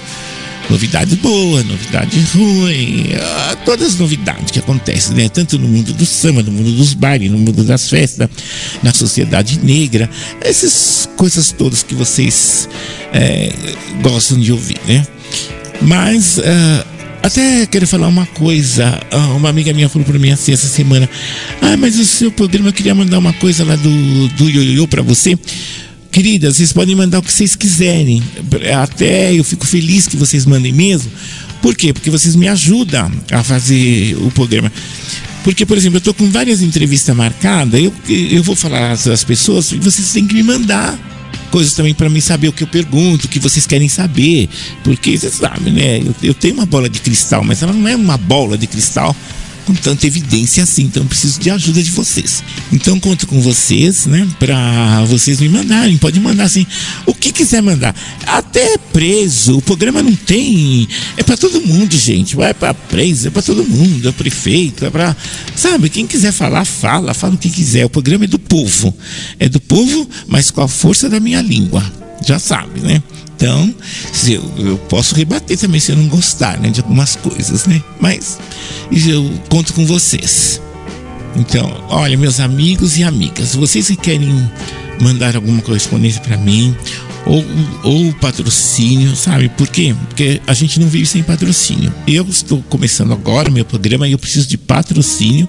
Novidade 0.69 1.15
boa, 1.15 1.63
novidade 1.63 2.19
ruim, 2.35 3.07
ah, 3.19 3.57
todas 3.65 3.87
as 3.87 3.95
novidades 3.97 4.51
que 4.51 4.59
acontecem, 4.59 5.15
né? 5.15 5.27
Tanto 5.27 5.57
no 5.57 5.67
mundo 5.67 5.91
do 5.93 6.05
samba, 6.05 6.43
no 6.43 6.51
mundo 6.51 6.71
dos 6.73 6.93
bailes, 6.93 7.31
no 7.31 7.39
mundo 7.39 7.63
das 7.63 7.89
festas, 7.89 8.29
na 8.83 8.93
sociedade 8.93 9.59
negra, 9.63 10.07
essas 10.41 11.09
coisas 11.17 11.51
todas 11.51 11.81
que 11.81 11.95
vocês 11.95 12.69
é, 13.11 13.51
gostam 14.03 14.39
de 14.39 14.51
ouvir, 14.51 14.77
né? 14.87 15.07
Mas 15.81 16.37
uh, 16.37 16.85
até 17.21 17.65
quero 17.65 17.87
falar 17.87 18.07
uma 18.07 18.25
coisa. 18.27 18.99
Uh, 19.11 19.37
uma 19.37 19.49
amiga 19.49 19.73
minha 19.73 19.89
falou 19.89 20.05
para 20.05 20.19
mim 20.19 20.31
assim 20.31 20.53
essa 20.53 20.67
semana: 20.67 21.09
Ah, 21.61 21.75
mas 21.77 21.97
o 21.97 22.05
seu 22.05 22.31
programa 22.31 22.69
eu 22.69 22.73
queria 22.73 22.93
mandar 22.95 23.17
uma 23.17 23.33
coisa 23.33 23.63
lá 23.63 23.75
do, 23.75 24.27
do 24.29 24.49
Ioiô 24.49 24.87
para 24.87 25.01
você. 25.01 25.37
Queridas, 26.11 26.57
vocês 26.57 26.73
podem 26.73 26.95
mandar 26.95 27.19
o 27.19 27.23
que 27.23 27.31
vocês 27.31 27.55
quiserem. 27.55 28.23
Até 28.81 29.33
eu 29.33 29.43
fico 29.43 29.65
feliz 29.65 30.07
que 30.07 30.17
vocês 30.17 30.45
mandem 30.45 30.73
mesmo. 30.73 31.11
Por 31.61 31.75
quê? 31.75 31.93
Porque 31.93 32.09
vocês 32.09 32.35
me 32.35 32.47
ajudam 32.47 33.11
a 33.31 33.43
fazer 33.43 34.15
o 34.17 34.31
programa. 34.31 34.71
Porque, 35.43 35.65
por 35.65 35.77
exemplo, 35.77 35.97
eu 35.97 35.99
estou 35.99 36.13
com 36.13 36.29
várias 36.29 36.61
entrevistas 36.61 37.15
marcadas, 37.15 37.81
eu, 37.81 37.93
eu 38.09 38.43
vou 38.43 38.55
falar 38.55 38.91
às 38.91 39.23
pessoas, 39.23 39.71
e 39.71 39.77
vocês 39.77 40.11
têm 40.11 40.27
que 40.27 40.33
me 40.33 40.43
mandar 40.43 40.97
coisas 41.49 41.73
também 41.73 41.93
para 41.93 42.09
mim 42.09 42.19
saber 42.19 42.49
o 42.49 42.53
que 42.53 42.63
eu 42.63 42.67
pergunto, 42.67 43.25
o 43.25 43.29
que 43.29 43.39
vocês 43.39 43.65
querem 43.65 43.87
saber. 43.87 44.49
Porque 44.83 45.17
vocês 45.17 45.35
sabem, 45.35 45.73
né? 45.73 45.99
Eu, 45.99 46.15
eu 46.23 46.33
tenho 46.33 46.55
uma 46.55 46.65
bola 46.65 46.89
de 46.89 46.99
cristal, 46.99 47.43
mas 47.43 47.61
ela 47.61 47.73
não 47.73 47.87
é 47.87 47.95
uma 47.95 48.17
bola 48.17 48.57
de 48.57 48.67
cristal 48.67 49.15
com 49.65 49.73
tanta 49.73 50.07
evidência 50.07 50.63
assim, 50.63 50.83
então 50.83 51.05
preciso 51.05 51.39
de 51.39 51.49
ajuda 51.49 51.81
de 51.81 51.91
vocês. 51.91 52.43
Então 52.71 52.99
conto 52.99 53.27
com 53.27 53.39
vocês, 53.41 54.05
né, 54.05 54.27
para 54.39 55.03
vocês 55.05 55.39
me 55.39 55.49
mandarem, 55.49 55.97
pode 55.97 56.19
mandar 56.19 56.43
assim, 56.43 56.65
o 57.05 57.13
que 57.13 57.31
quiser 57.31 57.61
mandar. 57.61 57.95
Até 58.25 58.77
preso, 58.77 59.57
o 59.57 59.61
programa 59.61 60.01
não 60.01 60.15
tem, 60.15 60.87
é 61.17 61.23
para 61.23 61.37
todo 61.37 61.61
mundo, 61.61 61.95
gente. 61.97 62.35
Vai 62.35 62.53
para 62.53 62.73
preso, 62.73 63.27
é 63.27 63.31
para 63.31 63.41
todo 63.41 63.63
mundo, 63.63 64.09
é 64.09 64.11
prefeito, 64.11 64.85
é 64.85 64.89
para, 64.89 65.15
sabe, 65.55 65.89
quem 65.89 66.07
quiser 66.07 66.31
falar, 66.31 66.65
fala, 66.65 67.13
fala 67.13 67.35
o 67.35 67.37
que 67.37 67.49
quiser. 67.49 67.85
O 67.85 67.89
programa 67.89 68.25
é 68.25 68.27
do 68.27 68.39
povo. 68.39 68.95
É 69.39 69.47
do 69.47 69.59
povo, 69.59 70.09
mas 70.27 70.51
com 70.51 70.61
a 70.61 70.67
força 70.67 71.09
da 71.09 71.19
minha 71.19 71.41
língua. 71.41 71.83
Já 72.25 72.37
sabe, 72.39 72.79
né? 72.81 73.01
Então, 73.39 73.73
eu, 74.27 74.43
eu 74.57 74.77
posso 74.89 75.15
rebater 75.15 75.57
também 75.57 75.79
se 75.79 75.93
eu 75.93 75.95
não 75.95 76.09
gostar 76.09 76.59
né, 76.59 76.69
de 76.69 76.81
algumas 76.81 77.15
coisas, 77.15 77.65
né? 77.65 77.81
Mas 77.97 78.37
eu 78.91 79.31
conto 79.47 79.73
com 79.73 79.85
vocês. 79.85 80.61
Então, 81.37 81.85
olha, 81.87 82.17
meus 82.17 82.41
amigos 82.41 82.97
e 82.97 83.03
amigas, 83.03 83.55
vocês 83.55 83.87
que 83.87 83.95
querem 83.95 84.51
mandar 84.99 85.37
alguma 85.37 85.61
correspondência 85.61 86.19
para 86.19 86.35
mim, 86.35 86.75
ou, 87.25 87.45
ou 87.83 88.13
patrocínio, 88.15 89.15
sabe? 89.15 89.47
Por 89.47 89.69
quê? 89.69 89.95
Porque 90.09 90.41
a 90.45 90.53
gente 90.53 90.77
não 90.77 90.89
vive 90.89 91.05
sem 91.05 91.23
patrocínio. 91.23 91.93
Eu 92.05 92.25
estou 92.27 92.61
começando 92.63 93.13
agora 93.13 93.49
o 93.49 93.53
meu 93.53 93.63
programa 93.63 94.05
e 94.05 94.11
eu 94.11 94.19
preciso 94.19 94.49
de 94.49 94.57
patrocínio. 94.57 95.47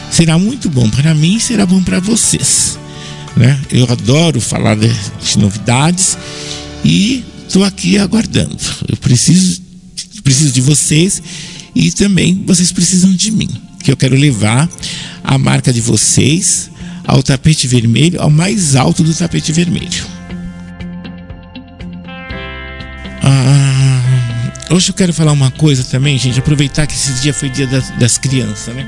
Será 0.10 0.38
muito 0.38 0.70
bom 0.70 0.90
para 0.90 1.14
mim, 1.14 1.38
será 1.40 1.66
bom 1.66 1.84
para 1.84 2.00
vocês. 2.00 2.80
Né? 3.36 3.60
Eu 3.70 3.86
adoro 3.92 4.40
falar 4.40 4.78
de 4.78 4.90
novidades 5.38 6.18
e 6.84 7.24
estou 7.46 7.64
aqui 7.64 7.98
aguardando. 7.98 8.58
Eu 8.88 8.98
preciso 8.98 9.67
preciso 10.28 10.52
de 10.52 10.60
vocês 10.60 11.24
e 11.74 11.90
também 11.90 12.44
vocês 12.46 12.70
precisam 12.74 13.10
de 13.14 13.32
mim, 13.32 13.48
que 13.82 13.90
eu 13.90 13.96
quero 13.96 14.14
levar 14.14 14.70
a 15.24 15.38
marca 15.38 15.72
de 15.72 15.80
vocês 15.80 16.70
ao 17.06 17.24
tapete 17.24 17.66
vermelho, 17.66 18.22
ao 18.22 18.30
mais 18.30 18.76
alto 18.76 19.06
do 19.06 19.14
tapete 19.14 19.54
vermelho. 19.54 20.06
Ah, 23.24 24.52
hoje 24.72 24.90
eu 24.90 24.94
quero 24.94 25.14
falar 25.14 25.32
uma 25.32 25.50
coisa 25.50 25.86
também, 25.86 26.18
gente, 26.18 26.38
aproveitar 26.40 26.86
que 26.88 26.94
esse 26.94 27.22
dia 27.22 27.34
foi 27.34 27.50
dia 27.50 27.66
das, 27.66 27.90
das 27.92 28.18
crianças, 28.18 28.76
né? 28.76 28.86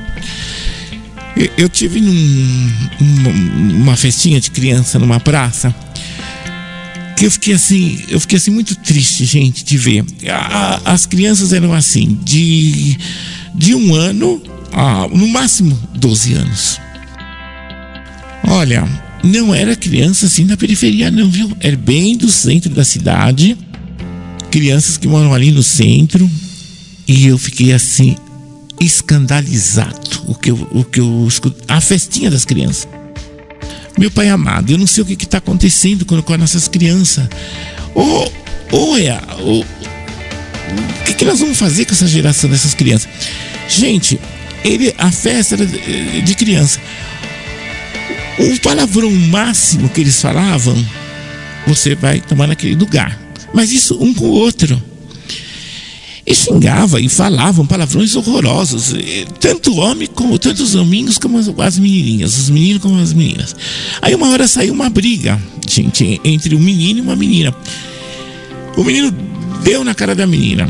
Eu, 1.38 1.50
eu 1.58 1.70
tive 1.70 2.02
num, 2.02 2.72
uma, 3.00 3.30
uma 3.76 3.96
festinha 3.96 4.42
de 4.42 4.52
criança 4.52 5.00
numa 5.00 5.22
praça 5.22 5.74
que 7.20 7.26
eu 7.26 7.32
fiquei 7.32 7.54
assim, 7.54 8.00
eu 8.08 8.18
fiquei 8.18 8.38
assim 8.38 8.50
muito 8.50 8.74
triste, 8.78 9.26
gente, 9.26 9.66
de 9.66 9.78
ver. 9.78 10.06
A, 10.30 10.94
as 10.94 11.06
crianças 11.06 11.52
eram 11.52 11.74
assim, 11.74 12.18
de, 12.24 12.98
de 13.54 13.76
um 13.76 13.94
ano 13.94 14.42
a 14.72 15.06
no 15.10 15.28
máximo 15.28 15.78
12 15.96 16.34
anos. 16.36 16.80
Olha, 18.48 18.88
não 19.22 19.54
era 19.54 19.76
criança 19.76 20.28
assim 20.28 20.46
na 20.46 20.56
periferia, 20.56 21.12
não, 21.12 21.30
viu? 21.30 21.52
Era 21.60 21.76
bem 21.76 22.16
do 22.16 22.32
centro 22.32 22.74
da 22.74 22.86
cidade. 22.86 23.58
Crianças 24.50 24.96
que 24.96 25.06
moram 25.06 25.34
ali 25.34 25.52
no 25.52 25.62
centro. 25.62 26.30
E 27.06 27.28
eu 27.28 27.38
fiquei 27.38 27.74
assim, 27.74 28.16
escandalizado. 28.80 30.24
O 30.26 30.36
que 30.36 30.52
eu, 30.52 30.68
o 30.72 30.86
que 30.86 31.02
eu 31.02 31.28
A 31.68 31.82
festinha 31.82 32.32
das 32.32 32.46
crianças. 32.46 32.88
Meu 34.00 34.10
pai 34.10 34.30
amado, 34.30 34.72
eu 34.72 34.78
não 34.78 34.88
sei 34.88 35.04
o 35.04 35.06
que 35.06 35.26
está 35.26 35.40
acontecendo 35.40 36.06
com, 36.06 36.22
com 36.22 36.34
as 36.34 36.40
nossas 36.40 36.70
crianças. 36.70 37.28
Ou. 37.94 38.34
Ou, 38.72 38.96
o 39.60 39.66
que, 41.04 41.16
que 41.16 41.26
nós 41.26 41.40
vamos 41.40 41.58
fazer 41.58 41.84
com 41.84 41.92
essa 41.92 42.08
geração 42.08 42.50
dessas 42.50 42.74
crianças? 42.74 43.10
Gente, 43.68 44.18
ele, 44.64 44.94
a 44.98 45.12
festa 45.12 45.56
era 45.56 45.66
de 45.66 46.36
criança. 46.36 46.80
O 48.38 48.58
palavrão 48.62 49.12
máximo 49.12 49.90
que 49.90 50.00
eles 50.00 50.22
falavam, 50.22 50.78
você 51.68 51.94
vai 51.94 52.22
tomar 52.22 52.48
naquele 52.48 52.76
lugar. 52.76 53.20
Mas 53.54 53.72
isso 53.72 54.02
um 54.02 54.14
com 54.14 54.26
o 54.26 54.32
outro 54.32 54.82
e 56.30 56.36
xingava 56.36 57.02
e 57.02 57.10
falavam 57.10 57.66
palavrões 57.66 58.16
horrorosos, 58.16 58.94
tanto 59.40 59.76
homem 59.78 60.08
como 60.08 60.38
tanto 60.38 60.62
os 60.62 60.76
hominhos 60.76 61.18
como 61.18 61.40
as 61.40 61.80
menininhas, 61.80 62.38
os 62.38 62.52
meninos 62.52 62.84
como 62.84 63.02
as 63.02 63.12
meninas. 63.12 63.56
Aí 64.00 64.14
uma 64.14 64.30
hora 64.30 64.48
saiu 64.48 64.72
uma 64.72 64.92
briga, 64.92 65.42
gente, 65.68 66.22
entre 66.24 66.56
um 66.56 66.60
menino 66.60 67.00
e 67.00 67.02
uma 67.02 67.16
menina. 67.16 67.56
O 68.78 68.84
menino 68.84 69.12
deu 69.64 69.84
na 69.84 69.96
cara 69.96 70.14
da 70.14 70.28
menina. 70.28 70.70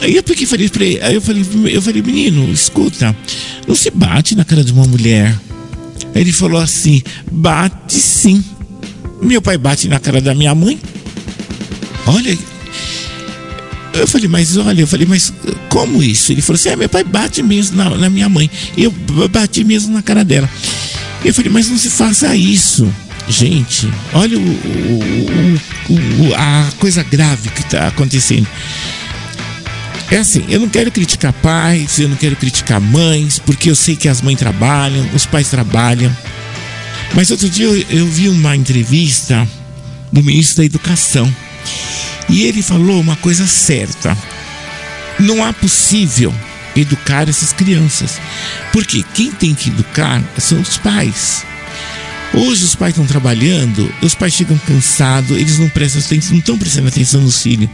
Aí 0.00 0.16
eu 0.16 0.24
fiquei 0.26 0.48
ele. 0.50 1.00
Aí 1.00 1.14
eu 1.14 1.20
falei, 1.20 1.46
eu 1.70 1.80
falei, 1.80 2.02
menino, 2.02 2.52
escuta, 2.52 3.16
não 3.68 3.76
se 3.76 3.88
bate 3.88 4.34
na 4.34 4.44
cara 4.44 4.64
de 4.64 4.72
uma 4.72 4.84
mulher. 4.84 5.38
Ele 6.12 6.32
falou 6.32 6.60
assim: 6.60 7.00
bate 7.30 7.94
sim. 7.94 8.44
Meu 9.22 9.40
pai 9.40 9.56
bate 9.56 9.86
na 9.86 10.00
cara 10.00 10.20
da 10.20 10.34
minha 10.34 10.52
mãe. 10.56 10.76
Olha, 12.04 12.36
eu 13.94 14.06
falei, 14.06 14.28
mas 14.28 14.56
olha, 14.56 14.80
eu 14.80 14.86
falei, 14.86 15.06
mas 15.06 15.32
como 15.68 16.02
isso? 16.02 16.32
Ele 16.32 16.42
falou 16.42 16.58
assim: 16.58 16.70
é, 16.70 16.76
meu 16.76 16.88
pai 16.88 17.04
bate 17.04 17.42
mesmo 17.42 17.76
na, 17.76 17.90
na 17.90 18.10
minha 18.10 18.28
mãe. 18.28 18.50
Eu 18.76 18.90
bati 19.30 19.64
mesmo 19.64 19.92
na 19.92 20.02
cara 20.02 20.24
dela. 20.24 20.48
Eu 21.24 21.32
falei, 21.34 21.50
mas 21.50 21.68
não 21.68 21.78
se 21.78 21.90
faça 21.90 22.34
isso. 22.34 22.92
Gente, 23.28 23.88
olha 24.12 24.36
o, 24.36 24.42
o, 24.42 26.28
o, 26.28 26.34
a 26.34 26.68
coisa 26.78 27.02
grave 27.02 27.50
que 27.50 27.60
está 27.60 27.88
acontecendo. 27.88 28.46
É 30.10 30.18
assim, 30.18 30.44
eu 30.48 30.60
não 30.60 30.68
quero 30.68 30.90
criticar 30.90 31.32
pais, 31.32 31.98
eu 31.98 32.08
não 32.08 32.16
quero 32.16 32.36
criticar 32.36 32.80
mães, 32.80 33.38
porque 33.38 33.70
eu 33.70 33.74
sei 33.74 33.96
que 33.96 34.08
as 34.08 34.20
mães 34.20 34.38
trabalham, 34.38 35.08
os 35.14 35.24
pais 35.24 35.48
trabalham. 35.48 36.14
Mas 37.14 37.30
outro 37.30 37.48
dia 37.48 37.66
eu, 37.66 37.86
eu 37.88 38.06
vi 38.06 38.28
uma 38.28 38.56
entrevista 38.56 39.48
do 40.10 40.22
ministro 40.22 40.58
da 40.58 40.64
Educação 40.64 41.32
e 42.32 42.44
ele 42.44 42.62
falou 42.62 42.98
uma 42.98 43.14
coisa 43.16 43.46
certa: 43.46 44.16
não 45.20 45.44
há 45.44 45.52
possível 45.52 46.34
educar 46.74 47.28
essas 47.28 47.52
crianças, 47.52 48.18
porque 48.72 49.04
quem 49.14 49.30
tem 49.30 49.54
que 49.54 49.68
educar 49.68 50.24
são 50.38 50.58
os 50.60 50.78
pais. 50.78 51.44
Hoje 52.34 52.64
os 52.64 52.74
pais 52.74 52.92
estão 52.92 53.06
trabalhando, 53.06 53.92
os 54.00 54.14
pais 54.14 54.32
chegam 54.32 54.58
cansados, 54.66 55.36
eles 55.36 55.58
não 55.58 55.68
prestam 55.68 56.00
atenção, 56.00 56.32
não 56.32 56.38
estão 56.38 56.58
prestando 56.58 56.88
atenção 56.88 57.20
nos 57.20 57.42
filhos. 57.42 57.68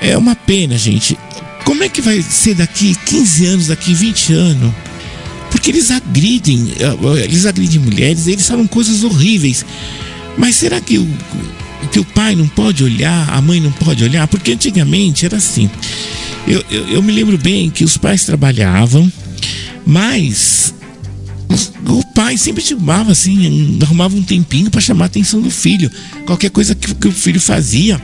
É 0.00 0.16
uma 0.16 0.36
pena, 0.36 0.78
gente. 0.78 1.18
Como 1.64 1.82
é 1.82 1.88
que 1.88 2.00
vai 2.00 2.22
ser 2.22 2.54
daqui 2.54 2.94
15 3.06 3.46
anos, 3.46 3.66
daqui 3.66 3.92
20 3.92 4.32
anos? 4.32 4.72
Porque 5.50 5.72
eles 5.72 5.90
agridem, 5.90 6.72
eh, 6.78 7.24
eles 7.24 7.44
agridem 7.44 7.80
mulheres, 7.80 8.28
eles 8.28 8.46
falam 8.46 8.68
coisas 8.68 9.02
horríveis. 9.02 9.64
Mas 10.38 10.54
será 10.54 10.80
que 10.80 10.96
o, 10.96 11.08
que 11.88 11.98
o 11.98 12.04
pai 12.04 12.34
não 12.34 12.46
pode 12.46 12.84
olhar, 12.84 13.30
a 13.30 13.40
mãe 13.40 13.60
não 13.60 13.72
pode 13.72 14.04
olhar, 14.04 14.26
porque 14.28 14.52
antigamente 14.52 15.24
era 15.24 15.36
assim. 15.36 15.70
Eu, 16.46 16.64
eu, 16.70 16.88
eu 16.88 17.02
me 17.02 17.12
lembro 17.12 17.36
bem 17.38 17.70
que 17.70 17.84
os 17.84 17.96
pais 17.96 18.24
trabalhavam, 18.24 19.10
mas 19.86 20.74
o 21.86 22.04
pai 22.14 22.36
sempre 22.36 22.62
chamava 22.62 23.12
assim, 23.12 23.78
arrumava 23.82 24.16
um 24.16 24.22
tempinho 24.22 24.70
para 24.70 24.80
chamar 24.80 25.04
a 25.04 25.06
atenção 25.06 25.40
do 25.40 25.50
filho. 25.50 25.90
Qualquer 26.24 26.50
coisa 26.50 26.74
que, 26.74 26.94
que, 26.94 27.08
o 27.08 27.12
filho 27.12 27.40
fazia, 27.40 28.00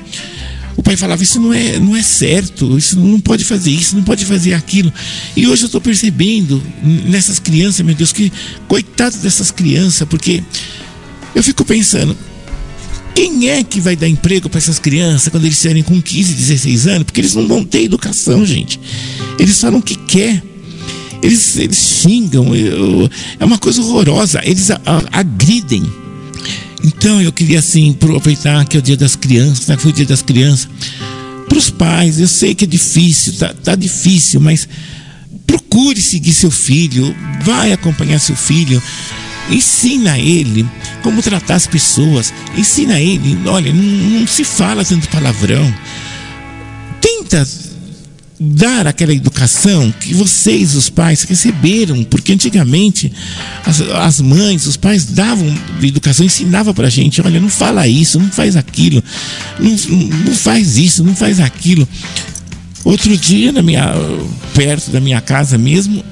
o 0.76 0.82
pai 0.82 0.96
falava: 0.96 1.22
Isso 1.22 1.40
não 1.40 1.52
é, 1.52 1.78
não 1.78 1.96
é 1.96 2.02
certo, 2.02 2.76
isso 2.76 2.98
não 2.98 3.20
pode 3.20 3.44
fazer 3.44 3.70
isso, 3.70 3.96
não 3.96 4.02
pode 4.02 4.24
fazer 4.24 4.54
aquilo. 4.54 4.92
E 5.36 5.46
hoje 5.46 5.62
eu 5.62 5.66
estou 5.66 5.80
percebendo 5.80 6.62
nessas 6.82 7.38
crianças, 7.38 7.84
meu 7.84 7.94
Deus, 7.94 8.12
que 8.12 8.32
coitado 8.66 9.16
dessas 9.18 9.50
crianças, 9.50 10.06
porque 10.08 10.42
eu 11.34 11.42
fico 11.42 11.64
pensando: 11.64 12.16
quem 13.16 13.48
é 13.48 13.64
que 13.64 13.80
vai 13.80 13.96
dar 13.96 14.06
emprego 14.06 14.46
para 14.50 14.58
essas 14.58 14.78
crianças 14.78 15.28
quando 15.30 15.44
eles 15.44 15.56
estiverem 15.56 15.82
com 15.82 16.00
15, 16.02 16.34
16 16.34 16.86
anos? 16.86 17.04
Porque 17.04 17.22
eles 17.22 17.34
não 17.34 17.48
vão 17.48 17.64
ter 17.64 17.82
educação, 17.82 18.44
gente. 18.44 18.78
Eles 19.38 19.58
falam 19.58 19.78
o 19.78 19.82
que 19.82 19.96
quer. 19.96 20.42
Eles, 21.22 21.56
eles 21.56 21.78
xingam. 21.78 22.54
Eu, 22.54 23.08
é 23.40 23.44
uma 23.46 23.56
coisa 23.56 23.80
horrorosa. 23.80 24.42
Eles 24.44 24.70
a, 24.70 24.78
a, 24.84 25.18
agridem. 25.18 25.82
Então 26.84 27.22
eu 27.22 27.32
queria 27.32 27.58
assim 27.58 27.92
aproveitar 27.92 28.62
que 28.66 28.76
é 28.76 28.80
o 28.80 28.82
dia 28.82 28.98
das 28.98 29.16
crianças, 29.16 29.66
né? 29.66 29.78
foi 29.78 29.92
o 29.92 29.94
dia 29.94 30.04
das 30.04 30.20
crianças. 30.20 30.68
Para 31.48 31.56
os 31.56 31.70
pais, 31.70 32.20
eu 32.20 32.28
sei 32.28 32.54
que 32.54 32.64
é 32.64 32.68
difícil, 32.68 33.32
tá, 33.38 33.54
tá 33.54 33.74
difícil, 33.74 34.40
mas 34.40 34.68
procure 35.46 36.02
seguir 36.02 36.34
seu 36.34 36.50
filho, 36.50 37.16
vai 37.44 37.72
acompanhar 37.72 38.18
seu 38.18 38.36
filho. 38.36 38.82
Ensina 39.50 40.18
ele 40.18 40.66
como 41.02 41.22
tratar 41.22 41.54
as 41.54 41.66
pessoas. 41.66 42.32
Ensina 42.56 43.00
ele, 43.00 43.38
olha, 43.46 43.72
não, 43.72 43.82
não 43.82 44.26
se 44.26 44.44
fala 44.44 44.84
tanto 44.84 45.08
palavrão. 45.08 45.72
Tenta 47.00 47.46
dar 48.38 48.86
aquela 48.86 49.14
educação 49.14 49.92
que 49.98 50.12
vocês, 50.12 50.74
os 50.74 50.90
pais, 50.90 51.22
receberam, 51.22 52.04
porque 52.04 52.32
antigamente 52.32 53.12
as, 53.64 53.80
as 53.80 54.20
mães, 54.20 54.66
os 54.66 54.76
pais 54.76 55.04
davam 55.04 55.46
educação, 55.82 56.26
ensinavam 56.26 56.74
para 56.74 56.86
a 56.86 56.90
gente: 56.90 57.20
olha, 57.22 57.40
não 57.40 57.48
fala 57.48 57.88
isso, 57.88 58.18
não 58.18 58.30
faz 58.30 58.56
aquilo, 58.56 59.02
não, 59.58 59.70
não 60.26 60.34
faz 60.34 60.76
isso, 60.76 61.02
não 61.02 61.14
faz 61.14 61.40
aquilo. 61.40 61.88
Outro 62.84 63.16
dia, 63.16 63.50
na 63.50 63.62
minha, 63.62 63.92
perto 64.54 64.90
da 64.90 65.00
minha 65.00 65.20
casa 65.20 65.58
mesmo, 65.58 66.04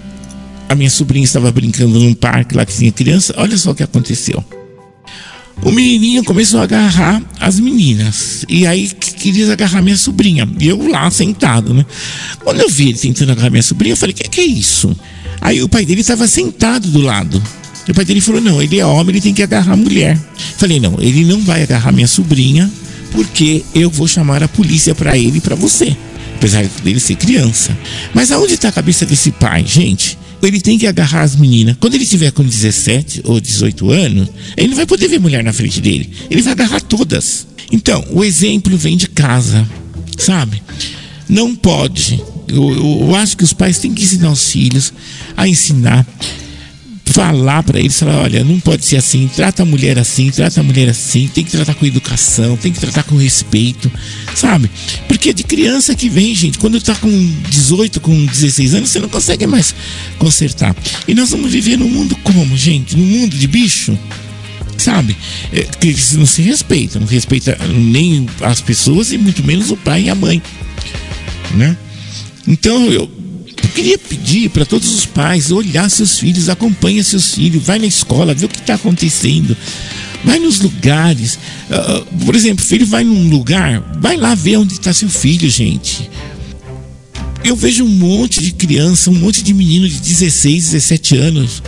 a 0.75 0.77
minha 0.77 0.91
sobrinha 0.91 1.25
estava 1.25 1.51
brincando 1.51 1.99
num 1.99 2.15
parque 2.15 2.55
lá 2.55 2.67
que 2.67 2.77
tinha 2.77 2.93
criança. 2.93 3.35
Olha 3.37 3.57
só 3.57 3.71
o 3.71 3.75
que 3.75 3.83
aconteceu. 3.83 4.45
O 5.63 5.71
menininho 5.71 6.23
começou 6.25 6.61
a 6.61 6.65
agarrar 6.65 7.23
as 7.41 7.59
meninas. 7.59 8.45
E 8.49 8.67
aí 8.67 8.89
queria 8.89 9.51
agarrar 9.53 9.81
minha 9.83 9.97
sobrinha. 9.97 10.49
E 10.61 10.67
eu 10.67 10.89
lá 10.89 11.11
sentado, 11.11 11.73
né? 11.73 11.87
Quando 12.41 12.61
eu 12.61 12.69
vi 12.69 12.89
ele 12.89 12.99
tentando 12.99 13.33
agarrar 13.33 13.51
minha 13.51 13.63
sobrinha, 13.63 13.93
eu 13.93 13.97
falei: 13.97 14.13
que, 14.13 14.29
que 14.29 14.41
é 14.41 14.45
isso? 14.45 14.95
Aí 15.41 15.63
o 15.63 15.69
pai 15.69 15.87
dele 15.87 16.01
estava 16.01 16.27
sentado 16.27 16.89
do 16.89 17.01
lado. 17.01 17.43
E 17.87 17.91
o 17.91 17.95
pai 17.95 18.05
dele 18.05 18.21
falou: 18.21 18.41
não, 18.41 18.61
ele 18.61 18.79
é 18.79 18.85
homem, 18.85 19.11
ele 19.11 19.21
tem 19.21 19.33
que 19.33 19.43
agarrar 19.43 19.73
a 19.73 19.77
mulher. 19.77 20.19
Falei: 20.59 20.81
não, 20.81 20.97
ele 21.01 21.25
não 21.25 21.41
vai 21.41 21.63
agarrar 21.63 21.93
minha 21.93 22.09
sobrinha, 22.09 22.71
porque 23.13 23.65
eu 23.75 23.89
vou 23.89 24.09
chamar 24.09 24.43
a 24.43 24.49
polícia 24.49 24.95
para 24.95 25.17
ele 25.17 25.39
e 25.39 25.41
para 25.41 25.55
você. 25.55 25.97
Apesar 26.37 26.65
dele 26.83 27.01
ser 27.01 27.15
criança. 27.15 27.77
Mas 28.13 28.33
aonde 28.33 28.55
está 28.55 28.69
a 28.69 28.73
cabeça 28.73 29.07
desse 29.07 29.31
pai, 29.31 29.65
gente? 29.65 30.19
Ele 30.47 30.61
tem 30.61 30.79
que 30.79 30.87
agarrar 30.87 31.23
as 31.23 31.37
meninas. 31.37 31.77
Quando 31.81 31.95
ele 31.95 32.07
tiver 32.07 32.31
com 32.33 32.43
17 32.43 33.23
ou 33.25 33.41
18 33.41 33.91
anos, 33.91 34.29
ele 34.57 34.69
não 34.69 34.77
vai 34.77 34.87
poder 34.87 35.09
ver 35.09 35.21
mulher 35.21 35.43
na 35.43 35.53
frente 35.53 35.81
dele. 35.81 36.11
Ele 36.31 36.43
vai 36.43 36.53
agarrar 36.53 36.81
todas. 36.81 37.47
Então, 37.71 38.05
o 38.11 38.25
exemplo 38.25 38.77
vem 38.77 38.97
de 38.97 39.09
casa, 39.09 39.67
sabe? 40.19 40.63
Não 41.29 41.55
pode. 41.55 42.23
Eu, 42.49 42.71
eu, 42.71 42.99
eu 43.09 43.15
acho 43.17 43.37
que 43.37 43.45
os 43.45 43.53
pais 43.53 43.79
têm 43.79 43.95
que 43.95 44.03
ensinar 44.03 44.31
os 44.31 44.51
filhos 44.51 44.93
a 45.37 45.49
ensinar 45.49 46.07
falar 47.15 47.63
para 47.63 47.79
eles, 47.79 47.97
falar, 47.97 48.23
olha, 48.23 48.43
não 48.43 48.59
pode 48.59 48.85
ser 48.85 48.97
assim, 48.97 49.31
trata 49.33 49.63
a 49.63 49.65
mulher 49.65 49.97
assim, 50.01 50.33
trata 50.33 50.61
a 50.61 50.65
mulher 50.65 50.89
assim, 50.89 51.29
tem 51.29 51.45
que 51.45 51.51
tratar 51.53 51.73
com 51.75 51.87
educação, 51.87 52.57
tem 52.57 52.73
que 52.73 52.81
tratar 52.81 53.05
com 53.05 53.15
respeito, 53.15 53.89
sabe? 54.35 54.69
Porque 55.07 55.31
é 55.31 55.33
de 55.33 55.45
criança 55.45 55.95
que 55.95 56.09
vem, 56.09 56.35
gente, 56.35 56.59
quando 56.59 56.81
tá 56.81 56.93
com 56.97 57.09
18, 57.49 58.01
com 58.01 58.27
16 58.27 58.75
anos, 58.75 58.91
você 58.91 58.99
não 58.99 59.09
consegue 59.09 59.47
mais 59.47 59.73
consertar. 60.19 60.75
E 61.07 61.15
nós 61.15 61.31
vamos 61.31 61.53
viver 61.53 61.77
num 61.77 61.89
mundo 61.89 62.17
como, 62.17 62.57
gente? 62.57 62.97
Num 62.97 63.07
mundo 63.07 63.37
de 63.37 63.47
bicho? 63.47 63.97
Sabe? 64.77 65.17
É, 65.53 65.63
que 65.63 65.87
eles 65.87 66.15
não 66.15 66.27
se 66.27 66.43
respeitam, 66.43 67.01
não 67.01 67.07
respeita 67.07 67.57
nem 67.73 68.27
as 68.41 68.61
pessoas 68.61 69.13
e 69.13 69.19
muito 69.19 69.45
menos 69.45 69.71
o 69.71 69.77
pai 69.77 70.03
e 70.03 70.11
a 70.11 70.17
mãe, 70.17 70.43
né? 71.55 71.77
Então 72.45 72.91
eu 72.91 73.09
eu 73.24 73.24
queria 73.75 73.99
pedir 73.99 74.49
para 74.51 74.65
todos 74.65 74.95
os 74.95 75.05
pais 75.05 75.51
olhar 75.51 75.91
seus 75.91 76.19
filhos, 76.19 76.49
acompanha 76.49 77.03
seus 77.03 77.35
filhos, 77.35 77.63
vai 77.63 77.79
na 77.79 77.87
escola, 77.87 78.33
vê 78.33 78.47
o 78.47 78.49
que 78.49 78.61
está 78.61 78.75
acontecendo. 78.75 79.57
Vai 80.25 80.39
nos 80.39 80.61
lugares. 80.61 81.39
Uh, 81.69 82.25
por 82.25 82.35
exemplo, 82.35 82.65
filho 82.65 82.87
vai 82.87 83.05
num 83.05 83.29
lugar, 83.29 83.81
vai 84.01 84.17
lá 84.17 84.35
ver 84.35 84.57
onde 84.57 84.75
está 84.75 84.93
seu 84.95 85.09
filho, 85.11 85.51
gente. 85.51 86.09
Eu 87.43 87.55
vejo 87.57 87.85
um 87.85 87.89
monte 87.89 88.41
de 88.41 88.53
criança, 88.53 89.11
um 89.11 89.15
monte 89.15 89.43
de 89.43 89.53
menino 89.53 89.87
de 89.87 89.99
16, 89.99 90.71
17 90.71 91.17
anos 91.19 91.63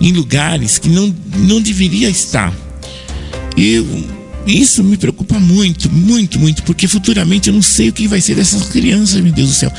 em 0.00 0.12
lugares 0.12 0.78
que 0.78 0.88
não, 0.88 1.14
não 1.36 1.60
deveria 1.60 2.08
estar. 2.08 2.52
E 3.56 3.84
isso 4.46 4.82
me 4.82 4.96
preocupa 4.96 5.38
muito, 5.38 5.90
muito, 5.90 6.38
muito, 6.38 6.62
porque 6.62 6.88
futuramente 6.88 7.48
eu 7.48 7.54
não 7.54 7.62
sei 7.62 7.90
o 7.90 7.92
que 7.92 8.08
vai 8.08 8.20
ser 8.20 8.36
dessas 8.36 8.68
crianças, 8.68 9.20
meu 9.20 9.32
Deus 9.32 9.50
do 9.50 9.54
céu. 9.54 9.72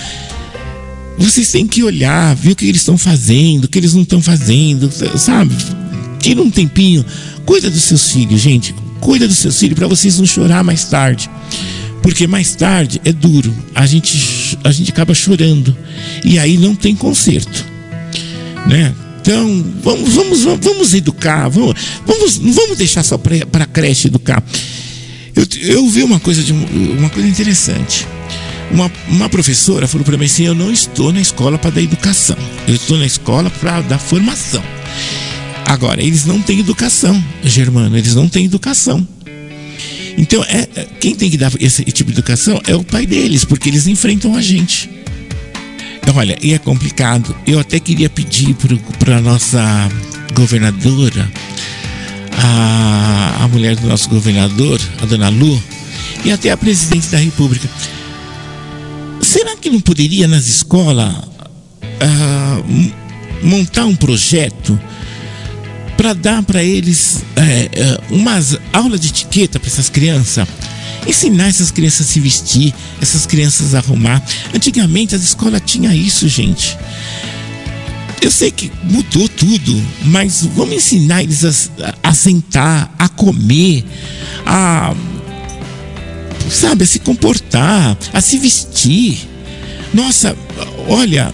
Vocês 1.18 1.52
têm 1.52 1.68
que 1.68 1.84
olhar, 1.84 2.36
ver 2.36 2.52
o 2.52 2.56
que 2.56 2.66
eles 2.66 2.82
estão 2.82 2.98
fazendo, 2.98 3.66
o 3.66 3.68
que 3.68 3.78
eles 3.78 3.94
não 3.94 4.02
estão 4.02 4.22
fazendo, 4.22 4.90
sabe? 5.18 5.56
Tira 6.20 6.42
um 6.42 6.50
tempinho, 6.50 7.06
cuida 7.46 7.70
dos 7.70 7.84
seus 7.84 8.12
filhos, 8.12 8.42
gente. 8.42 8.74
Cuida 9.00 9.28
dos 9.28 9.38
seus 9.38 9.60
filhos 9.60 9.78
para 9.78 9.88
vocês 9.88 10.18
não 10.18 10.26
chorar 10.26 10.64
mais 10.64 10.86
tarde. 10.86 11.30
Porque 12.02 12.26
mais 12.28 12.56
tarde 12.56 13.02
é 13.04 13.12
duro. 13.12 13.54
A 13.76 13.86
gente, 13.86 14.58
a 14.64 14.72
gente 14.72 14.92
acaba 14.92 15.14
chorando. 15.14 15.76
E 16.24 16.40
aí 16.40 16.58
não 16.58 16.76
tem 16.76 16.96
conserto. 16.96 17.66
Né? 18.68 18.94
Então, 19.22 19.66
vamos, 19.82 20.14
vamos, 20.14 20.44
vamos 20.44 20.94
educar. 20.94 21.50
Vamos, 21.50 21.76
vamos, 22.06 22.40
não 22.40 22.52
vamos 22.54 22.78
deixar 22.78 23.04
só 23.04 23.18
para 23.18 23.64
a 23.64 23.66
creche 23.66 24.08
educar. 24.08 24.44
Eu, 25.36 25.48
eu 25.62 25.90
vi 25.90 26.04
uma 26.04 26.20
coisa, 26.20 26.44
de, 26.44 26.52
uma 26.52 27.10
coisa 27.10 27.28
interessante. 27.28 28.06
Uma, 28.74 28.92
uma 29.08 29.30
professora 29.30 29.88
falou 29.88 30.04
para 30.04 30.18
mim 30.18 30.26
assim: 30.26 30.46
Eu 30.46 30.56
não 30.56 30.72
estou 30.72 31.14
na 31.14 31.22
escola 31.22 31.60
para 31.60 31.70
dar 31.70 31.82
educação, 31.82 32.36
eu 32.68 32.74
estou 32.74 32.98
na 32.98 33.06
escola 33.06 33.50
para 33.50 33.82
dar 33.82 34.00
formação. 34.00 34.64
Agora, 35.66 36.02
eles 36.02 36.26
não 36.26 36.42
têm 36.42 36.60
educação, 36.60 37.24
Germano, 37.44 37.96
eles 37.96 38.16
não 38.16 38.28
têm 38.28 38.46
educação. 38.46 39.08
Então, 40.18 40.44
é, 40.44 40.68
é 40.76 40.88
quem 41.00 41.16
tem 41.16 41.30
que 41.30 41.38
dar 41.38 41.52
esse 41.60 41.84
tipo 41.86 42.12
de 42.12 42.20
educação 42.20 42.60
é 42.68 42.76
o 42.76 42.84
pai 42.84 43.06
deles, 43.06 43.46
porque 43.46 43.70
eles 43.70 43.88
enfrentam 43.88 44.36
a 44.36 44.42
gente. 44.42 44.90
Olha, 46.16 46.38
e 46.42 46.54
é 46.54 46.60
complicado. 46.60 47.36
Eu 47.48 47.60
até 47.60 47.80
queria 47.80 48.10
pedir 48.10 48.56
para 49.00 49.18
a 49.18 49.22
nossa 49.22 49.90
governadora, 50.34 51.32
a, 52.38 53.44
a 53.44 53.48
mulher 53.48 53.76
do 53.76 53.88
nosso 53.88 54.10
governador, 54.10 54.80
a 55.02 55.06
dona 55.06 55.30
Lu, 55.30 55.62
e 56.24 56.32
até 56.32 56.52
a 56.52 56.58
presidente 56.58 57.08
da 57.08 57.18
República, 57.18 57.68
Será 59.34 59.58
que 59.58 59.68
não 59.68 59.82
poderia 59.82 60.28
nas 60.28 60.48
escolas 60.48 61.12
uh, 61.12 62.92
montar 63.42 63.84
um 63.84 63.96
projeto 63.96 64.80
para 65.98 66.14
dar 66.14 66.44
para 66.44 66.64
eles 66.64 67.16
uh, 67.16 68.14
umas 68.14 68.56
aulas 68.72 69.00
de 69.00 69.08
etiqueta 69.08 69.60
para 69.60 69.68
essas 69.68 69.90
crianças? 69.90 70.48
Ensinar 71.08 71.48
essas 71.48 71.72
crianças 71.72 72.08
a 72.08 72.12
se 72.12 72.20
vestir, 72.20 72.76
essas 73.02 73.26
crianças 73.26 73.74
a 73.74 73.80
arrumar. 73.80 74.22
Antigamente 74.54 75.16
as 75.16 75.24
escolas 75.24 75.64
tinham 75.66 75.92
isso, 75.92 76.28
gente. 76.28 76.78
Eu 78.22 78.30
sei 78.30 78.52
que 78.52 78.72
mudou 78.84 79.28
tudo, 79.28 79.84
mas 80.06 80.48
vamos 80.56 80.76
ensinar 80.76 81.24
eles 81.24 81.44
a, 81.44 81.96
a 82.04 82.14
sentar, 82.14 82.94
a 83.00 83.10
comer, 83.10 83.84
a 84.46 84.94
sabe, 86.54 86.84
a 86.84 86.88
se 86.88 87.00
comportar, 87.00 87.98
a 88.12 88.22
se 88.22 88.38
vestir. 88.38 89.28
Nossa, 89.94 90.36
olha, 90.88 91.34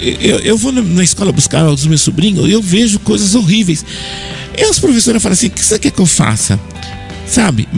eu, 0.00 0.38
eu 0.40 0.56
vou 0.56 0.72
na 0.72 1.02
escola 1.02 1.32
buscar 1.32 1.66
os 1.66 1.86
meus 1.86 2.02
sobrinhos 2.02 2.48
eu 2.50 2.62
vejo 2.62 2.98
coisas 3.00 3.34
horríveis. 3.34 3.84
E 4.56 4.62
as 4.62 4.78
professoras 4.78 5.22
falam 5.22 5.34
assim: 5.34 5.48
o 5.48 5.50
que 5.50 5.64
você 5.64 5.78
quer 5.78 5.90
que 5.90 6.00
eu 6.00 6.06
faça? 6.06 6.58
Sabe? 7.26 7.68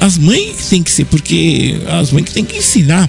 As 0.00 0.16
mães 0.16 0.68
têm 0.68 0.82
que 0.82 0.90
ser, 0.90 1.04
porque 1.06 1.76
as 1.88 2.12
mães 2.12 2.30
têm 2.32 2.44
que 2.44 2.58
ensinar. 2.58 3.08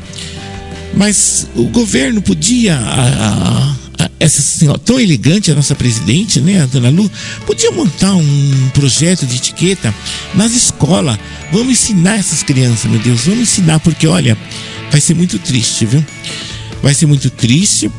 Mas 0.95 1.47
o 1.55 1.65
governo 1.65 2.19
podia 2.19 2.75
a, 2.75 3.69
a, 3.69 3.75
essa 4.19 4.41
senhora 4.41 4.77
tão 4.77 4.99
elegante, 4.99 5.51
a 5.51 5.55
nossa 5.55 5.73
presidente, 5.73 6.41
né, 6.41 6.62
a 6.62 6.65
dona 6.65 6.89
Lu, 6.89 7.10
podia 7.45 7.71
montar 7.71 8.13
um 8.13 8.69
projeto 8.73 9.25
de 9.25 9.38
etiqueta 9.38 9.93
nas 10.36 10.53
escolas. 10.53 11.17
Vamos 11.51 11.71
ensinar 11.71 12.17
essas 12.17 12.43
crianças, 12.43 12.91
meu 12.91 12.99
Deus, 12.99 13.21
vamos 13.21 13.41
ensinar, 13.41 13.79
porque 13.79 14.05
olha, 14.08 14.38
vai 14.91 14.99
ser 14.99 15.13
muito 15.13 15.39
triste, 15.39 15.86
viu? 15.86 16.05
Vai 16.84 16.93
ser 16.93 17.05
muito 17.05 17.29
triste. 17.29 17.89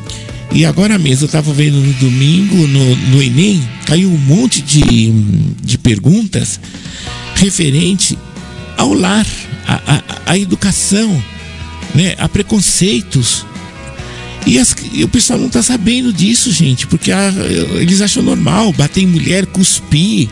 E 0.53 0.65
agora 0.65 0.99
mesmo, 0.99 1.25
eu 1.25 1.27
estava 1.27 1.53
vendo 1.53 1.77
no 1.77 1.93
domingo, 1.95 2.67
no, 2.67 2.97
no 2.97 3.23
Enem, 3.23 3.63
caiu 3.87 4.11
um 4.11 4.19
monte 4.19 4.61
de, 4.61 5.11
de 5.63 5.79
perguntas 5.79 6.61
referente 7.37 8.19
ao 8.77 8.93
lar, 8.93 9.27
à 10.27 10.37
educação, 10.37 11.23
né, 11.95 12.15
a 12.19 12.29
preconceitos 12.29 13.47
e, 14.47 14.59
as, 14.59 14.75
e 14.93 15.05
o 15.05 15.09
pessoal 15.09 15.39
não 15.39 15.47
está 15.47 15.63
sabendo 15.63 16.13
disso, 16.13 16.51
gente, 16.53 16.87
porque 16.87 17.13
a, 17.13 17.33
eles 17.75 18.01
acham 18.01 18.23
normal 18.23 18.73
bater 18.73 19.03
em 19.03 19.07
mulher, 19.07 19.47
cuspir, 19.47 20.29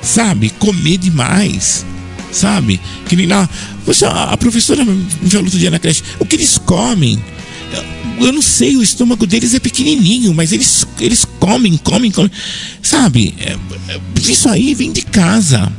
sabe? 0.00 0.50
Comer 0.50 0.98
demais, 0.98 1.84
sabe? 2.30 2.80
Que 3.08 3.16
nem 3.16 3.26
lá. 3.26 3.48
Poxa, 3.84 4.08
a 4.08 4.36
professora 4.36 4.84
me 4.84 5.06
falou 5.28 5.44
outro 5.44 5.58
dia 5.58 5.70
na 5.70 5.78
creche: 5.78 6.02
o 6.18 6.24
que 6.24 6.36
eles 6.36 6.58
comem? 6.58 7.22
Eu 8.20 8.32
não 8.32 8.42
sei, 8.42 8.76
o 8.76 8.82
estômago 8.82 9.26
deles 9.26 9.54
é 9.54 9.58
pequenininho, 9.58 10.34
mas 10.34 10.52
eles, 10.52 10.86
eles 11.00 11.24
comem, 11.24 11.76
comem, 11.78 12.10
comem. 12.10 12.30
Sabe? 12.82 13.34
É, 13.38 13.56
é, 13.88 14.00
isso 14.20 14.48
aí 14.48 14.74
vem 14.74 14.92
de 14.92 15.02
casa. 15.02 15.72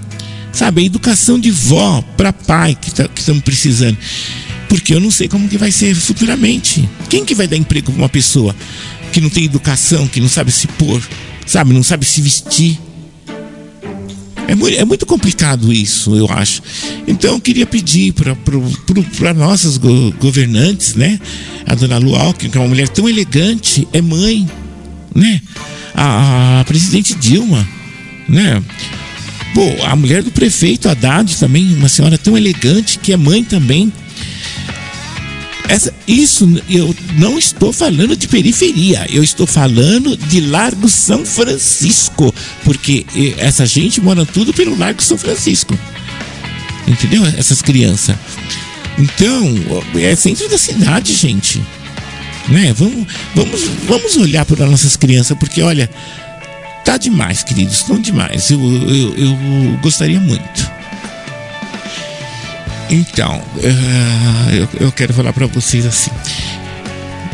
Sabe? 0.52 0.82
A 0.82 0.86
educação 0.86 1.40
de 1.40 1.50
vó 1.50 2.04
para 2.16 2.34
pai 2.34 2.78
que 2.80 2.92
tá, 2.92 3.10
estamos 3.16 3.44
precisando 3.44 3.98
porque 4.74 4.92
eu 4.92 5.00
não 5.00 5.12
sei 5.12 5.28
como 5.28 5.48
que 5.48 5.56
vai 5.56 5.72
ser 5.72 5.94
futuramente. 5.94 6.90
Quem 7.08 7.24
que 7.24 7.36
vai 7.36 7.48
dar 7.48 7.56
emprego 7.56 7.92
para 7.92 8.02
uma 8.02 8.10
pessoa 8.10 8.56
que 9.12 9.22
não 9.22 9.30
tem 9.30 9.46
educação, 9.46 10.08
que 10.08 10.20
não 10.20 10.28
sabe 10.28 10.52
se 10.52 10.66
pôr, 10.66 11.00
sabe, 11.46 11.72
não 11.76 11.84
sabe 11.84 12.04
se 12.08 12.20
vestir? 12.20 12.80
É 14.48 14.56
muito, 14.56 14.76
é 14.76 14.84
muito 14.84 15.06
complicado 15.06 15.72
isso, 15.72 16.16
eu 16.16 16.28
acho. 16.28 16.64
Então 17.08 17.36
eu 17.36 17.40
queria 17.40 17.68
pedir 17.68 18.14
para 18.14 19.34
nossas 19.36 19.78
go 19.78 20.12
governantes, 20.20 20.96
né? 20.96 21.20
A 21.68 21.76
dona 21.76 22.00
Lu 22.00 22.16
Alckmin, 22.16 22.50
que 22.50 22.58
é 22.58 22.60
uma 22.60 22.68
mulher 22.68 22.90
tão 22.90 23.08
elegante, 23.08 23.88
é 23.94 24.02
mãe, 24.02 24.50
né? 25.14 25.40
A, 25.94 26.62
a 26.62 26.66
presidente 26.66 27.14
Dilma, 27.14 27.68
né? 28.28 28.60
Pô, 29.54 29.86
a 29.86 29.96
mulher 29.96 30.24
do 30.24 30.32
prefeito 30.32 30.90
Haddad 30.90 31.38
também, 31.38 31.76
uma 31.76 31.88
senhora 31.88 32.18
tão 32.18 32.36
elegante, 32.36 32.98
que 32.98 33.14
é 33.14 33.18
mãe 33.18 33.44
também. 33.44 33.94
Essa, 35.68 35.94
isso 36.08 36.62
eu 36.70 36.94
não 37.16 37.40
estou 37.40 37.72
falando 37.72 38.16
de 38.16 38.28
periferia, 38.28 39.08
eu 39.10 39.24
estou 39.24 39.48
falando 39.48 40.16
de 40.18 40.42
Largo 40.42 40.90
São 40.90 41.26
Francisco, 41.26 42.34
porque 42.64 43.06
essa 43.38 43.66
gente 43.66 44.02
mora 44.02 44.26
tudo 44.26 44.54
pelo 44.54 44.78
Largo 44.78 45.02
São 45.02 45.18
Francisco. 45.18 45.78
Entendeu? 46.88 47.26
Essas 47.38 47.62
crianças. 47.62 48.16
Então, 48.98 49.56
é 49.96 50.16
centro 50.16 50.48
da 50.50 50.58
cidade, 50.58 51.14
gente. 51.14 51.62
Né? 52.50 52.74
Vamos, 52.74 53.08
vamos, 53.34 53.62
vamos 53.88 54.18
olhar 54.18 54.46
para 54.46 54.66
nossas 54.66 54.98
crianças, 54.98 55.38
porque 55.38 55.62
olha, 55.62 55.90
tá 56.84 56.98
demais, 56.98 57.42
queridos, 57.42 57.76
estão 57.76 58.00
demais. 58.00 58.52
Eu, 58.52 58.60
eu, 58.60 59.18
eu 59.18 59.80
gostaria 59.82 60.20
muito. 60.20 60.73
Então, 62.90 63.38
uh, 63.38 64.52
eu, 64.52 64.68
eu 64.88 64.92
quero 64.92 65.14
falar 65.14 65.34
para 65.34 65.48
vocês 65.48 65.86
assim. 65.86 66.12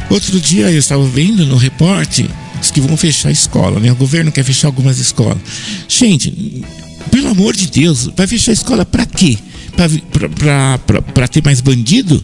Outro 0.10 0.40
dia 0.40 0.72
eu 0.72 0.80
estava 0.80 1.04
vendo 1.06 1.46
no 1.46 1.56
reporte 1.56 2.30
que 2.74 2.82
vão 2.82 2.98
fechar 2.98 3.30
a 3.30 3.32
escola, 3.32 3.80
né? 3.80 3.92
O 3.92 3.96
governo 3.96 4.32
quer 4.32 4.44
fechar 4.44 4.68
algumas 4.68 5.00
escolas. 5.00 5.38
Gente, 5.88 6.64
pelo 7.10 7.30
amor 7.30 7.56
de 7.56 7.68
Deus, 7.68 8.10
vai 8.16 8.28
fechar 8.28 8.52
a 8.52 8.54
escola 8.54 8.86
para 8.86 9.06
quê? 9.06 9.38
Para 11.14 11.28
ter 11.28 11.44
mais 11.44 11.62
bandido? 11.62 12.24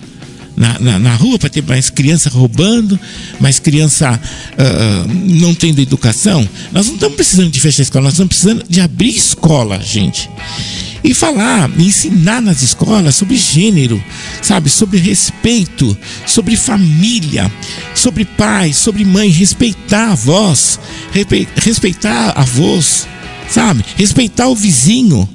Na, 0.57 0.79
na, 0.79 0.99
na, 0.99 1.15
rua 1.15 1.37
para 1.37 1.49
ter 1.49 1.61
mais 1.63 1.89
criança 1.89 2.29
roubando, 2.29 2.97
mais 3.41 3.59
criança 3.59 4.17
uh, 4.53 5.13
não 5.13 5.53
tendo 5.53 5.81
educação. 5.81 6.47
Nós 6.71 6.87
não 6.87 6.93
estamos 6.93 7.15
precisando 7.15 7.49
de 7.51 7.59
fechar 7.59 7.81
a 7.81 7.83
escola, 7.83 8.03
nós 8.05 8.13
estamos 8.13 8.29
precisando 8.29 8.63
de 8.69 8.79
abrir 8.79 9.09
escola, 9.15 9.81
gente 9.81 10.29
e 11.05 11.13
falar, 11.13 11.69
ensinar 11.79 12.41
nas 12.41 12.63
escolas 12.63 13.15
sobre 13.15 13.37
gênero, 13.37 14.03
sabe, 14.41 14.71
sobre 14.71 14.97
respeito, 14.97 15.95
sobre 16.25 16.55
família, 16.55 17.51
sobre 17.93 18.25
pai, 18.25 18.73
sobre 18.73 19.05
mãe, 19.05 19.29
respeitar 19.29 20.11
a 20.11 20.15
voz, 20.15 20.79
respeitar 21.63 22.33
a 22.35 22.43
voz, 22.43 23.07
sabe, 23.47 23.85
respeitar 23.95 24.47
o 24.47 24.55
vizinho. 24.55 25.29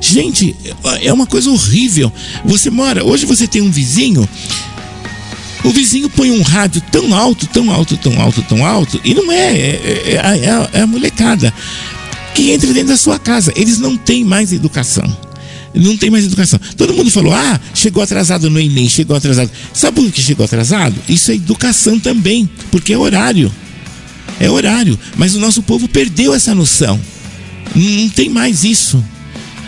Gente, 0.00 0.54
é 1.00 1.12
uma 1.12 1.26
coisa 1.26 1.50
horrível. 1.50 2.12
Você 2.44 2.70
mora, 2.70 3.04
hoje 3.04 3.26
você 3.26 3.46
tem 3.46 3.62
um 3.62 3.70
vizinho 3.70 4.28
o 5.64 5.70
vizinho 5.70 6.10
põe 6.10 6.30
um 6.30 6.42
rádio 6.42 6.82
tão 6.92 7.14
alto, 7.14 7.46
tão 7.46 7.70
alto, 7.70 7.96
tão 7.96 8.20
alto, 8.20 8.42
tão 8.42 8.66
alto, 8.66 9.00
e 9.02 9.14
não 9.14 9.32
é, 9.32 9.50
é, 9.50 10.02
é, 10.06 10.12
é, 10.14 10.78
é 10.78 10.80
a 10.82 10.86
molecada 10.86 11.52
que 12.34 12.50
entre 12.50 12.72
dentro 12.74 12.88
da 12.88 12.96
sua 12.98 13.18
casa. 13.18 13.50
Eles 13.56 13.78
não 13.78 13.96
têm 13.96 14.24
mais 14.24 14.52
educação. 14.52 15.04
Não 15.74 15.96
tem 15.96 16.10
mais 16.10 16.24
educação. 16.24 16.60
Todo 16.76 16.92
mundo 16.92 17.10
falou: 17.10 17.32
ah, 17.32 17.58
chegou 17.72 18.02
atrasado 18.02 18.50
no 18.50 18.60
Enem, 18.60 18.88
chegou 18.88 19.16
atrasado. 19.16 19.50
Sabe 19.72 20.02
por 20.02 20.12
que 20.12 20.20
chegou 20.20 20.44
atrasado? 20.44 20.94
Isso 21.08 21.30
é 21.30 21.34
educação 21.34 21.98
também, 21.98 22.48
porque 22.70 22.92
é 22.92 22.98
horário. 22.98 23.52
É 24.38 24.50
horário. 24.50 24.98
Mas 25.16 25.34
o 25.34 25.40
nosso 25.40 25.62
povo 25.62 25.88
perdeu 25.88 26.34
essa 26.34 26.54
noção. 26.54 27.00
Não 27.74 28.08
tem 28.10 28.28
mais 28.28 28.64
isso. 28.64 29.02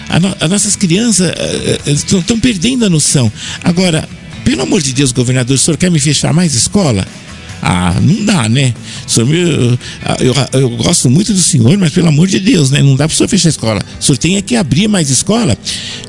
As 0.09 0.49
nossas 0.49 0.77
crianças 0.77 1.33
estão 1.87 2.19
uh, 2.19 2.39
uh, 2.39 2.41
perdendo 2.41 2.85
a 2.85 2.91
noção. 2.91 3.31
Agora, 3.63 4.09
pelo 4.45 4.63
amor 4.63 4.81
de 4.81 4.93
Deus, 4.93 5.13
governador, 5.13 5.57
o 5.57 5.59
senhor 5.59 5.77
quer 5.77 5.91
me 5.91 5.99
fechar 5.99 6.33
mais 6.33 6.55
escola? 6.55 7.07
Ah, 7.61 7.97
não 8.01 8.25
dá, 8.25 8.49
né? 8.49 8.75
Senhor, 9.07 9.29
eu, 9.35 9.79
eu, 10.21 10.61
eu, 10.61 10.71
gosto 10.71 11.11
muito 11.11 11.33
do 11.33 11.41
senhor, 11.41 11.77
mas 11.79 11.93
pelo 11.93 12.09
amor 12.09 12.29
de 12.29 12.39
Deus, 12.39 12.71
né? 12.71 12.83
Não 12.83 12.95
dá 12.95 13.09
para 13.09 13.15
o 13.15 13.17
senhor 13.17 13.29
fechar 13.29 13.49
a 13.49 13.51
escola. 13.51 13.83
O 13.99 14.03
senhor 14.05 14.19
tem 14.19 14.37
é 14.37 14.43
que 14.43 14.55
abrir 14.55 14.89
mais 14.89 15.11
escola, 15.11 15.57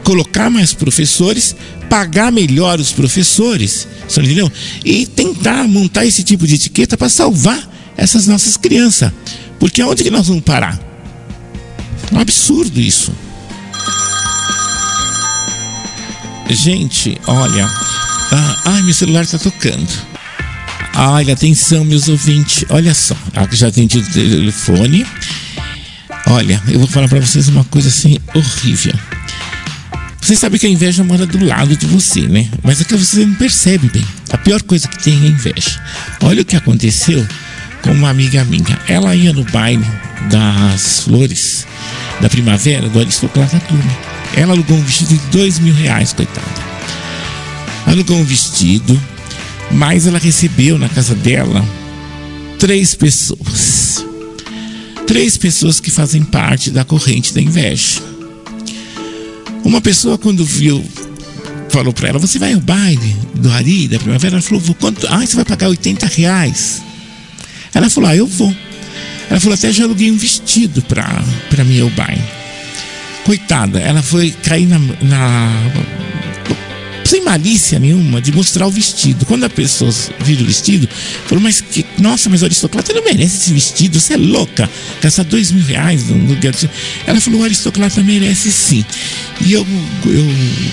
colocar 0.04 0.50
mais 0.50 0.74
professores, 0.74 1.56
pagar 1.90 2.32
melhor 2.32 2.80
os 2.80 2.92
professores, 2.92 3.88
senhor 4.08 4.26
entendeu? 4.26 4.52
E 4.86 5.06
tentar 5.06 5.68
montar 5.68 6.06
esse 6.06 6.24
tipo 6.24 6.46
de 6.46 6.56
etiqueta 6.56 6.98
para 6.98 7.10
salvar 7.10 7.68
essas 7.96 8.28
nossas 8.28 8.56
crianças. 8.58 9.12
Porque 9.60 9.82
aonde 9.82 10.04
que 10.04 10.12
nós 10.12 10.28
vamos 10.28 10.44
parar? 10.44 10.80
É 12.12 12.16
um 12.16 12.20
absurdo 12.20 12.80
isso. 12.80 13.12
Gente, 16.50 17.20
olha. 17.28 17.66
Ah, 18.32 18.62
ai, 18.66 18.82
meu 18.84 18.94
celular 18.94 19.24
está 19.24 19.38
tocando. 19.38 19.88
Olha, 20.96 21.34
atenção, 21.34 21.84
meus 21.84 22.08
ouvintes. 22.08 22.66
Olha 22.70 22.94
só, 22.94 23.16
já 23.52 23.68
atendi 23.68 24.00
o 24.00 24.12
telefone. 24.12 25.06
Olha, 26.28 26.62
eu 26.68 26.80
vou 26.80 26.88
falar 26.88 27.08
para 27.08 27.20
vocês 27.20 27.48
uma 27.48 27.64
coisa 27.66 27.90
assim 27.90 28.18
horrível. 28.34 28.94
Você 30.22 30.36
sabe 30.36 30.60
que 30.60 30.68
a 30.68 30.70
inveja 30.70 31.04
mora 31.04 31.26
do 31.26 31.46
lado 31.46 31.76
de 31.76 31.86
você, 31.86 32.22
né? 32.22 32.50
Mas 32.64 32.82
é 32.82 32.84
que 32.84 32.96
você 32.98 33.26
não 33.26 33.36
percebe 33.36 33.90
bem. 33.90 34.06
A 34.30 34.38
pior 34.38 34.62
coisa 34.64 34.88
que 34.88 35.02
tem 35.02 35.14
é 35.14 35.28
a 35.28 35.30
inveja. 35.30 35.82
Olha 36.22 36.42
o 36.42 36.46
que 36.46 36.56
aconteceu 36.56 37.26
com 37.82 37.92
uma 37.92 38.10
amiga 38.10 38.44
minha. 38.44 38.78
Ela 38.88 39.16
ia 39.16 39.32
no 39.32 39.44
baile 39.46 39.86
das 40.30 41.02
flores 41.02 41.66
da 42.20 42.30
primavera 42.30 42.90
do 42.90 43.00
Aristocrata 43.00 43.60
Clube. 43.60 44.07
Ela 44.36 44.54
alugou 44.54 44.78
um 44.78 44.84
vestido 44.84 45.16
de 45.16 45.28
dois 45.32 45.60
mil 45.60 45.74
reais, 45.74 46.14
coitada. 46.14 46.68
Alugou 47.86 48.18
um 48.18 48.24
vestido, 48.24 49.00
mas 49.72 50.06
ela 50.06 50.20
recebeu 50.20 50.78
na 50.78 50.90
casa 50.90 51.16
dela 51.16 51.66
três 52.60 52.94
pessoas. 52.94 54.06
Três 55.06 55.38
pessoas 55.38 55.80
que 55.80 55.90
fazem 55.90 56.24
parte 56.24 56.70
da 56.70 56.84
corrente 56.84 57.34
da 57.34 57.42
inveja. 57.42 58.02
Uma 59.64 59.80
pessoa, 59.82 60.18
quando 60.18 60.44
viu, 60.44 60.84
falou 61.70 61.94
para 61.94 62.10
ela: 62.10 62.20
Você 62.20 62.38
vai 62.38 62.54
ao 62.54 62.60
baile 62.60 63.16
do 63.36 63.52
Ari, 63.52 63.88
da 63.88 64.00
primavera? 64.00 64.36
Ela 64.36 64.42
falou: 64.42 64.62
Quanto? 64.80 65.08
Ah, 65.08 65.26
você 65.26 65.36
vai 65.36 65.46
pagar 65.46 65.70
80 65.70 66.06
reais. 66.08 66.82
Ela 67.74 67.90
falou: 67.90 68.10
Ah, 68.10 68.16
eu 68.16 68.28
vou. 68.28 68.54
Ela 69.30 69.40
falou: 69.40 69.56
Até 69.56 69.72
já 69.72 69.86
aluguei 69.86 70.12
um 70.12 70.18
vestido 70.18 70.82
para 70.82 71.64
mim 71.64 71.80
ao 71.82 71.90
baile. 71.92 72.22
Coitada, 73.28 73.78
ela 73.82 74.02
foi 74.02 74.32
cair 74.32 74.68
na, 74.68 74.80
na 75.02 75.52
sem 77.04 77.22
malícia 77.22 77.78
nenhuma 77.78 78.22
de 78.22 78.32
mostrar 78.32 78.66
o 78.66 78.72
vestido. 78.72 79.26
Quando 79.26 79.44
a 79.44 79.50
pessoa 79.50 79.94
vira 80.22 80.44
o 80.44 80.46
vestido, 80.46 80.88
falou, 81.26 81.44
mas 81.44 81.60
que, 81.60 81.86
nossa, 82.00 82.30
mas 82.30 82.42
o 82.42 82.46
aristocrata 82.46 82.94
não 82.94 83.04
merece 83.04 83.36
esse 83.36 83.54
vestido, 83.54 84.00
você 84.00 84.14
é 84.14 84.18
louca, 84.18 84.70
gastar 85.02 85.24
dois 85.24 85.52
mil 85.52 85.66
reais 85.66 86.08
no 86.08 86.26
lugar. 86.26 86.54
Ela 87.06 87.20
falou, 87.20 87.42
o 87.42 87.44
aristocrata 87.44 88.02
merece 88.02 88.50
sim. 88.50 88.86
E 89.42 89.52
eu, 89.52 89.68
eu 90.06 90.26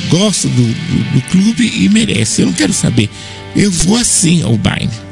gosto 0.08 0.48
do, 0.48 0.62
do, 0.62 1.12
do 1.12 1.22
clube 1.32 1.72
e 1.76 1.88
merece. 1.88 2.42
Eu 2.42 2.46
não 2.46 2.54
quero 2.54 2.72
saber. 2.72 3.10
Eu 3.56 3.72
vou 3.72 3.96
assim 3.96 4.42
ao 4.44 4.56
baile. 4.56 5.03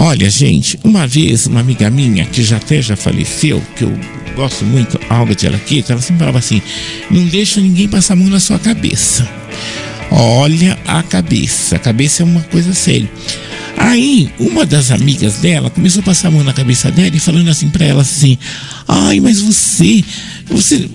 Olha, 0.00 0.30
gente, 0.30 0.78
uma 0.84 1.08
vez 1.08 1.48
uma 1.48 1.58
amiga 1.58 1.90
minha, 1.90 2.24
que 2.24 2.40
já 2.40 2.58
até 2.58 2.80
já 2.80 2.94
faleceu, 2.94 3.60
que 3.74 3.82
eu 3.82 3.98
gosto 4.36 4.64
muito, 4.64 4.96
a 5.10 5.20
Olga 5.20 5.34
de 5.34 5.44
Alaqueta, 5.48 5.92
ela 5.92 6.00
sempre 6.00 6.20
falava 6.20 6.38
assim: 6.38 6.62
não 7.10 7.26
deixa 7.26 7.60
ninguém 7.60 7.88
passar 7.88 8.12
a 8.12 8.16
mão 8.16 8.28
na 8.28 8.38
sua 8.38 8.60
cabeça. 8.60 9.28
Olha 10.12 10.78
a 10.86 11.02
cabeça, 11.02 11.74
a 11.74 11.78
cabeça 11.80 12.22
é 12.22 12.24
uma 12.24 12.42
coisa 12.42 12.72
séria. 12.74 13.10
Aí, 13.76 14.30
uma 14.38 14.64
das 14.64 14.92
amigas 14.92 15.38
dela 15.38 15.68
começou 15.68 16.00
a 16.00 16.04
passar 16.04 16.28
a 16.28 16.30
mão 16.30 16.44
na 16.44 16.52
cabeça 16.52 16.92
dela 16.92 17.16
e 17.16 17.18
falando 17.18 17.48
assim 17.48 17.68
para 17.68 17.84
ela 17.84 18.02
assim: 18.02 18.38
"Ai, 18.86 19.18
mas 19.18 19.40
você, 19.40 20.04
você 20.46 20.88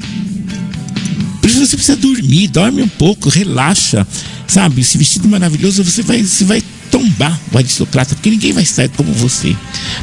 você 1.41 1.75
precisa 1.75 1.97
dormir, 1.97 2.47
dorme 2.47 2.81
um 2.81 2.87
pouco, 2.87 3.27
relaxa, 3.27 4.07
sabe? 4.47 4.79
Esse 4.79 4.97
vestido 4.97 5.27
maravilhoso, 5.27 5.83
você 5.83 6.01
vai, 6.01 6.23
você 6.23 6.45
vai 6.45 6.63
tombar 6.93 7.39
o 7.51 7.57
aristocrata, 7.57 8.13
porque 8.13 8.29
ninguém 8.29 8.53
vai 8.53 8.61
estar 8.61 8.87
como 8.89 9.11
você. 9.13 9.55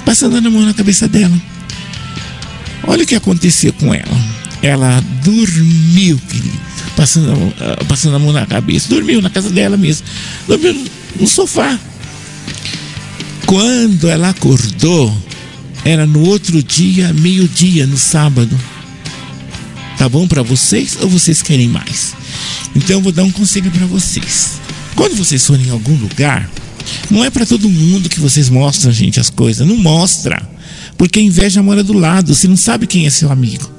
Passando 0.05 0.37
a 0.37 0.51
mão 0.51 0.67
na 0.67 0.75
cabeça 0.75 1.07
dela. 1.07 1.41
Olha 2.83 3.05
o 3.05 3.07
que 3.07 3.15
aconteceu 3.15 3.73
com 3.75 3.95
ela. 3.95 4.41
Ela 4.61 5.01
dormiu, 5.23 6.21
querido, 6.29 6.61
passando, 6.97 7.33
uh, 7.33 7.85
passando 7.87 8.17
a 8.17 8.19
mão 8.19 8.33
na 8.33 8.45
cabeça. 8.45 8.89
Dormiu 8.89 9.23
na 9.23 9.31
casa 9.31 9.51
dela 9.51 9.77
mesmo. 9.77 10.05
Dormiu 10.49 10.85
no 11.21 11.29
sofá. 11.29 11.79
Quando 13.47 14.09
ela 14.09 14.31
acordou, 14.31 15.17
era 15.85 16.05
no 16.07 16.25
outro 16.27 16.61
dia, 16.61 17.13
meio-dia, 17.13 17.87
no 17.87 17.97
sábado. 17.97 18.59
Tá 19.97 20.09
bom 20.09 20.27
para 20.27 20.43
vocês 20.43 20.99
ou 21.01 21.09
vocês 21.09 21.41
querem 21.41 21.69
mais? 21.69 22.15
Então 22.75 22.97
eu 22.97 23.01
vou 23.01 23.13
dar 23.13 23.23
um 23.23 23.31
conselho 23.31 23.71
para 23.71 23.87
vocês. 23.87 24.61
Quando 24.97 25.15
vocês 25.15 25.47
forem 25.47 25.67
em 25.67 25.71
algum 25.71 25.95
lugar, 25.95 26.51
não 27.11 27.25
é 27.25 27.31
para 27.31 27.47
todo 27.47 27.69
mundo 27.69 28.09
que 28.09 28.21
vocês 28.21 28.49
mostram, 28.49 28.93
gente, 28.93 29.21
as 29.21 29.31
coisas. 29.31 29.67
Não 29.67 29.77
mostra. 29.77 30.41
Porque 30.97 31.19
a 31.19 31.23
inveja 31.23 31.63
mora 31.63 31.83
do 31.83 31.93
lado. 31.93 32.35
Você 32.35 32.47
não 32.47 32.57
sabe 32.57 32.87
quem 32.87 33.07
é 33.07 33.11
seu 33.11 33.31
amigo. 33.31 33.71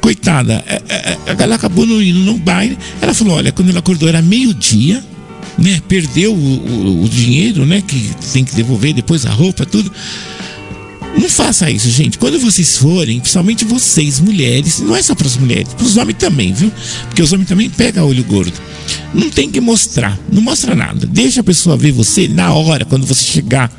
Coitada, 0.00 0.62
é, 0.66 0.82
é, 0.88 1.18
é, 1.26 1.36
ela 1.38 1.54
acabou 1.54 1.86
no 1.86 2.00
no 2.02 2.38
baile. 2.38 2.78
Ela 3.00 3.14
falou: 3.14 3.36
olha, 3.36 3.52
quando 3.52 3.70
ela 3.70 3.78
acordou 3.78 4.08
era 4.08 4.20
meio-dia, 4.20 5.02
né? 5.58 5.80
Perdeu 5.88 6.34
o, 6.34 6.36
o, 6.36 7.04
o 7.04 7.08
dinheiro, 7.08 7.64
né? 7.64 7.82
Que 7.86 8.10
tem 8.32 8.44
que 8.44 8.54
devolver 8.54 8.92
depois 8.92 9.24
a 9.24 9.30
roupa, 9.30 9.64
tudo. 9.64 9.90
Não 11.16 11.28
faça 11.28 11.70
isso, 11.70 11.88
gente. 11.90 12.18
Quando 12.18 12.38
vocês 12.38 12.76
forem, 12.76 13.20
principalmente 13.20 13.64
vocês, 13.64 14.20
mulheres, 14.20 14.80
não 14.80 14.96
é 14.96 15.02
só 15.02 15.14
para 15.14 15.26
as 15.26 15.36
mulheres, 15.36 15.72
para 15.72 15.86
os 15.86 15.96
homens 15.96 16.18
também, 16.18 16.52
viu? 16.52 16.72
Porque 17.04 17.22
os 17.22 17.32
homens 17.32 17.48
também 17.48 17.70
pegam 17.70 18.06
olho 18.06 18.24
gordo. 18.24 18.52
Não 19.14 19.30
tem 19.30 19.50
que 19.50 19.60
mostrar, 19.60 20.18
não 20.30 20.42
mostra 20.42 20.74
nada. 20.74 21.06
Deixa 21.06 21.40
a 21.40 21.44
pessoa 21.44 21.76
ver 21.76 21.92
você 21.92 22.26
na 22.28 22.52
hora, 22.52 22.84
quando 22.84 23.06
você 23.06 23.24
chegar. 23.24 23.70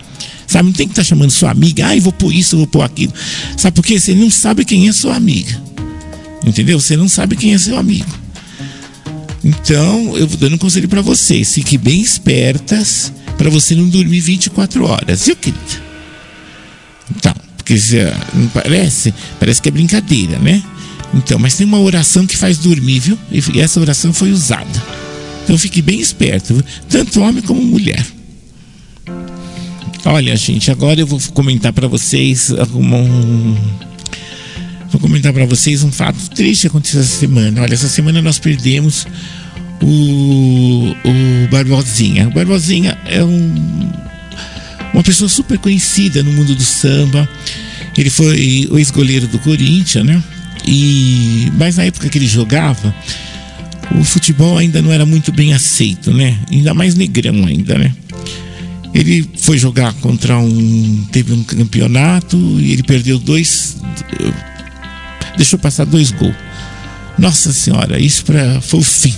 Sabe, 0.47 0.67
não 0.67 0.73
tem 0.73 0.87
que 0.87 0.93
estar 0.93 1.01
tá 1.01 1.07
chamando 1.07 1.31
sua 1.31 1.51
amiga, 1.51 1.87
ai, 1.87 1.99
vou 1.99 2.13
pôr 2.13 2.33
isso, 2.33 2.55
vou 2.55 2.67
pôr 2.67 2.83
aquilo. 2.83 3.13
Sabe 3.57 3.75
por 3.75 3.85
quê? 3.85 3.99
Você 3.99 4.13
não 4.13 4.29
sabe 4.29 4.63
quem 4.63 4.87
é 4.87 4.93
sua 4.93 5.15
amiga. 5.15 5.61
Entendeu? 6.45 6.79
Você 6.79 6.95
não 6.95 7.09
sabe 7.09 7.35
quem 7.35 7.53
é 7.53 7.57
seu 7.57 7.77
amigo. 7.77 8.25
Então, 9.43 10.15
eu 10.17 10.27
vou 10.27 10.37
dando 10.37 10.55
um 10.55 10.57
conselho 10.57 10.87
para 10.87 11.01
vocês. 11.01 11.53
Fiquem 11.53 11.77
bem 11.77 12.01
espertas 12.01 13.11
para 13.37 13.49
você 13.49 13.75
não 13.75 13.89
dormir 13.89 14.21
24 14.21 14.85
horas, 14.85 15.25
viu, 15.25 15.35
querida? 15.35 15.84
Porque 17.65 17.79
não 18.35 18.47
parece, 18.49 19.11
parece 19.39 19.59
que 19.59 19.69
é 19.69 19.71
brincadeira, 19.71 20.37
né? 20.37 20.61
Então, 21.15 21.39
mas 21.39 21.55
tem 21.55 21.65
uma 21.65 21.79
oração 21.79 22.27
que 22.27 22.37
faz 22.37 22.59
dormir, 22.59 22.99
viu? 22.99 23.17
E 23.31 23.59
essa 23.59 23.79
oração 23.79 24.13
foi 24.13 24.31
usada. 24.31 24.83
Então 25.43 25.57
fique 25.57 25.81
bem 25.81 25.99
esperto, 25.99 26.53
viu? 26.53 26.63
tanto 26.87 27.21
homem 27.21 27.41
como 27.41 27.59
mulher. 27.59 28.05
Olha, 30.05 30.35
gente, 30.35 30.69
agora 30.69 30.99
eu 30.99 31.07
vou 31.07 31.19
comentar 31.33 31.73
para 31.73 31.87
vocês 31.87 32.51
um, 32.51 33.55
vou 34.91 35.01
comentar 35.01 35.33
para 35.33 35.47
vocês 35.47 35.83
um 35.83 35.91
fato 35.91 36.19
triste 36.35 36.61
que 36.61 36.67
aconteceu 36.67 37.01
essa 37.01 37.17
semana. 37.17 37.63
Olha, 37.63 37.73
essa 37.73 37.89
semana 37.89 38.21
nós 38.21 38.37
perdemos 38.37 39.07
o, 39.81 40.95
o 41.03 41.47
Barbosinha. 41.49 42.27
O 42.27 42.31
Barbosinha 42.31 42.95
é 43.07 43.23
um 43.23 43.89
uma 44.95 45.03
pessoa 45.03 45.27
super 45.27 45.59
conhecida 45.59 46.23
no 46.23 46.31
mundo 46.31 46.55
do 46.55 46.63
samba. 46.63 47.27
Ele 47.97 48.09
foi 48.09 48.67
o 48.71 48.79
ex-goleiro 48.79 49.27
do 49.27 49.37
Corinthians, 49.39 50.05
né? 50.05 50.23
E 50.65 51.51
mas 51.57 51.75
na 51.75 51.83
época 51.83 52.07
que 52.07 52.17
ele 52.17 52.27
jogava, 52.27 52.95
o 53.99 54.03
futebol 54.05 54.57
ainda 54.57 54.81
não 54.81 54.91
era 54.91 55.05
muito 55.05 55.33
bem 55.33 55.53
aceito, 55.53 56.13
né? 56.13 56.39
Ainda 56.49 56.73
mais 56.73 56.95
negrão 56.95 57.45
ainda, 57.45 57.77
né? 57.77 57.93
Ele 58.93 59.29
foi 59.37 59.57
jogar 59.57 59.93
contra 59.95 60.37
um 60.37 61.05
teve 61.11 61.33
um 61.33 61.43
campeonato 61.43 62.37
e 62.59 62.71
ele 62.71 62.83
perdeu 62.83 63.19
dois 63.19 63.75
deixou 65.35 65.59
passar 65.59 65.85
dois 65.85 66.11
gols. 66.11 66.35
Nossa 67.17 67.51
senhora, 67.51 67.99
isso 67.99 68.23
pra, 68.23 68.61
foi 68.61 68.79
o 68.79 68.83
fim 68.83 69.13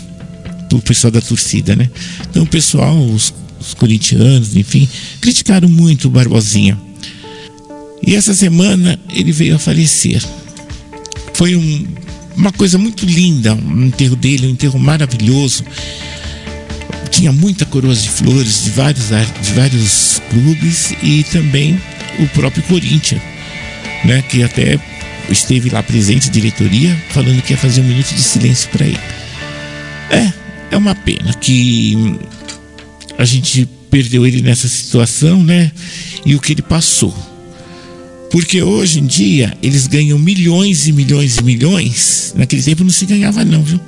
do 0.70 0.80
pessoal 0.80 1.12
da 1.12 1.22
torcida, 1.22 1.76
né? 1.76 1.88
Então 2.30 2.44
o 2.44 2.48
pessoal, 2.48 2.98
os 2.98 3.32
os 3.60 3.74
corintianos, 3.74 4.56
enfim, 4.56 4.88
criticaram 5.22 5.70
muito 5.70 6.08
o 6.08 6.12
Barbosinha. 6.12 6.78
E 8.06 8.16
essa 8.16 8.34
semana 8.34 9.00
ele 9.14 9.32
veio 9.32 9.56
a 9.56 9.60
falecer. 9.60 10.24
Foi 11.34 11.56
um, 11.56 11.88
uma 12.36 12.52
coisa 12.52 12.78
muito 12.78 13.06
linda, 13.06 13.54
um 13.54 13.86
enterro 13.86 14.16
dele, 14.16 14.48
um 14.48 14.52
enterro 14.52 14.80
maravilhoso. 14.80 15.64
Tinha 17.10 17.32
muita 17.32 17.66
coroas 17.66 18.04
de 18.04 18.10
flores 18.10 18.64
de 18.66 18.70
vários, 18.72 19.08
de 19.08 19.54
vários 19.54 20.22
clubes 20.30 20.94
e 21.02 21.24
também 21.32 21.82
o 22.20 22.28
próprio 22.30 22.64
Corinthians, 22.64 23.22
né, 24.06 24.22
que 24.22 24.44
até 24.44 24.80
esteve 25.30 25.70
lá 25.70 25.84
presente, 25.84 26.30
diretoria, 26.30 26.96
falando 27.10 27.42
que 27.42 27.54
ia 27.54 27.58
fazer 27.58 27.82
um 27.82 27.86
minuto 27.86 28.14
de 28.14 28.22
silêncio 28.22 28.70
para 28.70 28.86
ele. 28.86 29.00
É, 30.10 30.32
é 30.72 30.78
uma 30.78 30.96
pena 30.96 31.34
que 31.34 32.18
a 33.18 33.26
gente 33.26 33.68
perdeu 33.90 34.26
ele 34.26 34.42
nessa 34.42 34.68
situação, 34.68 35.44
né? 35.44 35.72
E 36.26 36.36
o 36.36 36.40
que 36.40 36.54
ele 36.54 36.62
passou. 36.62 37.14
Porque 38.32 38.62
hoje 38.62 39.00
em 39.00 39.06
dia 39.06 39.58
eles 39.64 39.88
ganham 39.88 40.20
milhões 40.20 40.88
e 40.88 40.92
milhões 40.92 41.38
e 41.38 41.44
milhões. 41.44 42.34
Naquele 42.38 42.62
tempo 42.62 42.84
não 42.84 42.92
se 42.92 43.06
ganhava, 43.06 43.44
não, 43.44 43.64
viu? 43.64 43.80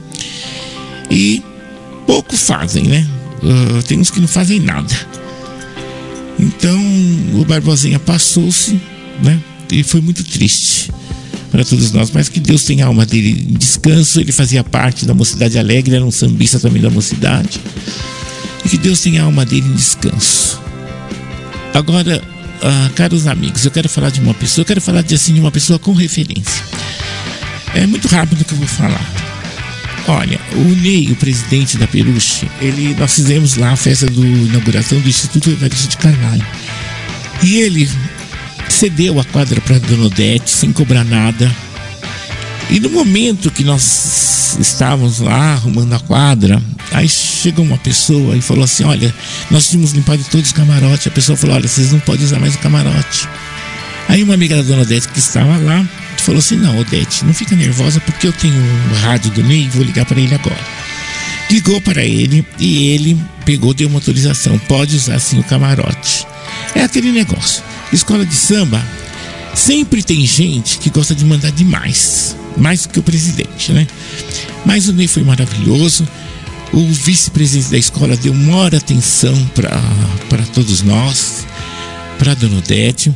E 1.12 1.44
pouco 2.08 2.36
fazem, 2.36 2.84
né? 2.84 3.08
Uh, 3.44 3.84
tem 3.84 4.00
uns 4.00 4.10
que 4.10 4.20
não 4.20 4.28
fazem 4.28 4.60
nada. 4.60 4.94
Então 6.39 6.80
o 7.36 7.46
Barbosinha 7.46 8.00
passou-se, 8.00 8.80
né? 9.22 9.39
E 9.72 9.84
foi 9.84 10.02
muito 10.02 10.24
triste 10.24 10.89
para 11.52 11.63
todos 11.63 11.92
nós, 11.92 12.10
mas 12.12 12.30
que 12.30 12.39
Deus 12.39 12.63
tenha 12.63 12.86
a 12.86 12.88
alma 12.88 13.06
dele 13.06 13.46
em 13.50 13.54
descanso. 13.54 14.22
Ele 14.22 14.32
fazia 14.32 14.63
parte 14.63 15.06
da 15.06 15.13
Mocidade 15.13 15.60
Alegre, 15.60 15.96
era 15.96 16.06
um 16.06 16.12
sambista 16.12 16.60
também 16.60 16.82
da 16.82 16.89
Mocidade 16.89 17.60
e 18.63 18.69
que 18.69 18.78
Deus 18.78 19.00
tenha 19.02 19.22
a 19.22 19.26
alma 19.26 19.45
dele 19.45 19.67
em 19.67 19.74
descanso. 19.74 20.62
Agora, 21.74 22.22
ah, 22.62 22.89
caros 22.95 23.28
amigos, 23.28 23.63
eu 23.65 23.72
quero 23.72 23.88
falar 23.88 24.10
de 24.10 24.19
uma 24.19 24.34
pessoa, 24.34 24.63
eu 24.63 24.65
quero 24.65 24.82
falar 24.82 25.02
de 25.02 25.15
assim 25.15 25.34
de 25.34 25.39
uma 25.39 25.52
pessoa 25.52 25.80
com 25.80 25.93
referência. 25.93 26.63
É 27.74 27.86
muito 27.86 28.08
rápido 28.08 28.43
que 28.43 28.54
eu 28.54 28.58
vou 28.58 28.67
falar. 28.67 29.06
Olha, 30.08 30.39
o 30.56 30.63
Ney, 30.82 31.12
o 31.12 31.15
presidente 31.15 31.78
da 31.78 31.88
Peruche, 31.88 32.50
ele, 32.60 32.95
nós 32.95 33.13
fizemos 33.13 33.56
lá 33.56 33.72
a 33.72 33.76
festa 33.76 34.08
do 34.08 34.26
inauguração 34.26 35.00
do 35.00 35.08
Instituto 35.08 35.52
Evaristo 35.52 35.88
de 35.88 35.98
Carvalho. 35.98 36.45
E 37.43 37.58
ele 37.58 37.89
cedeu 38.67 39.19
a 39.19 39.24
quadra 39.26 39.62
para 39.62 39.78
Dona 39.80 40.06
Odete 40.06 40.50
sem 40.50 40.72
cobrar 40.72 41.04
nada. 41.04 41.54
E 42.69 42.80
no 42.80 42.89
momento 42.89 43.52
que 43.52 43.63
nós 43.63 43.82
estávamos 44.58 45.20
lá 45.20 45.54
arrumando 45.54 45.94
a 45.94 46.00
quadra, 46.00 46.62
Aí 46.92 47.08
chegou 47.08 47.64
uma 47.64 47.78
pessoa 47.78 48.36
e 48.36 48.42
falou 48.42 48.64
assim: 48.64 48.84
Olha, 48.84 49.14
nós 49.52 49.70
tínhamos 49.70 49.92
limpado 49.92 50.24
todos 50.32 50.48
os 50.48 50.54
camarotes. 50.54 51.08
A 51.08 51.12
pessoa 51.12 51.38
falou: 51.38 51.56
Olha, 51.56 51.68
vocês 51.68 51.92
não 51.92 52.00
podem 52.00 52.26
usar 52.26 52.40
mais 52.40 52.56
o 52.56 52.60
camarote. 52.60 53.28
Aí 54.08 54.24
uma 54.24 54.34
amiga 54.34 54.56
da 54.56 54.64
dona 54.64 54.82
Odete 54.82 55.08
que 55.10 55.20
estava 55.20 55.58
lá 55.58 55.88
falou 56.18 56.40
assim: 56.40 56.56
Não, 56.56 56.80
Odete, 56.80 57.26
não 57.26 57.34
fica 57.34 57.56
nervosa 57.56 58.00
porque 58.00 58.28
eu 58.28 58.34
tenho 58.34 58.56
o 58.56 58.96
rádio 59.02 59.32
do 59.32 59.44
Ney 59.44 59.66
e 59.66 59.70
vou 59.70 59.84
ligar 59.84 60.06
para 60.06 60.20
ele 60.20 60.34
agora. 60.34 60.80
Ligou 61.50 61.80
para 61.82 62.04
ele 62.04 62.46
e 62.60 62.88
ele 62.90 63.18
pegou, 63.46 63.74
deu 63.74 63.88
uma 63.88 63.98
autorização: 63.98 64.58
pode 64.60 64.96
usar 64.96 65.20
sim 65.20 65.40
o 65.40 65.44
camarote. 65.44 66.26
É 66.74 66.84
aquele 66.84 67.12
negócio. 67.12 67.64
Escola 67.94 68.26
de 68.26 68.36
samba 68.36 68.84
sempre 69.54 70.04
tem 70.04 70.26
gente 70.26 70.80
que 70.80 70.90
gosta 70.90 71.14
de 71.14 71.26
mandar 71.26 71.52
demais, 71.52 72.36
mais 72.58 72.84
do 72.84 72.90
que 72.90 73.00
o 73.00 73.04
presidente, 73.04 73.72
né? 73.72 73.88
Mas 74.66 74.88
o 74.88 74.94
Ney 74.94 75.08
foi 75.08 75.24
maravilhoso. 75.24 76.08
O 76.72 76.86
vice-presidente 76.88 77.72
da 77.72 77.78
escola 77.78 78.16
deu 78.16 78.34
maior 78.34 78.76
atenção 78.76 79.36
para 79.56 80.44
todos 80.54 80.84
nós, 80.84 81.46
para 82.18 82.36
Dona 82.36 82.60
Odete. 82.60 83.14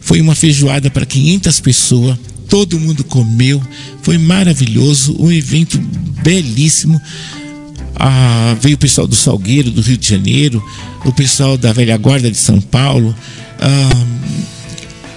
Foi 0.00 0.20
uma 0.20 0.34
feijoada 0.34 0.90
para 0.90 1.06
500 1.06 1.60
pessoas, 1.60 2.18
todo 2.48 2.78
mundo 2.78 3.02
comeu, 3.04 3.62
foi 4.02 4.18
maravilhoso, 4.18 5.16
um 5.18 5.32
evento 5.32 5.78
belíssimo. 6.22 7.00
Ah, 7.96 8.56
veio 8.60 8.74
o 8.74 8.78
pessoal 8.78 9.06
do 9.06 9.14
Salgueiro, 9.14 9.70
do 9.70 9.80
Rio 9.80 9.96
de 9.96 10.08
Janeiro, 10.08 10.62
o 11.04 11.12
pessoal 11.12 11.56
da 11.56 11.72
Velha 11.72 11.96
Guarda 11.96 12.30
de 12.30 12.36
São 12.36 12.60
Paulo, 12.60 13.14
ah, 13.60 14.06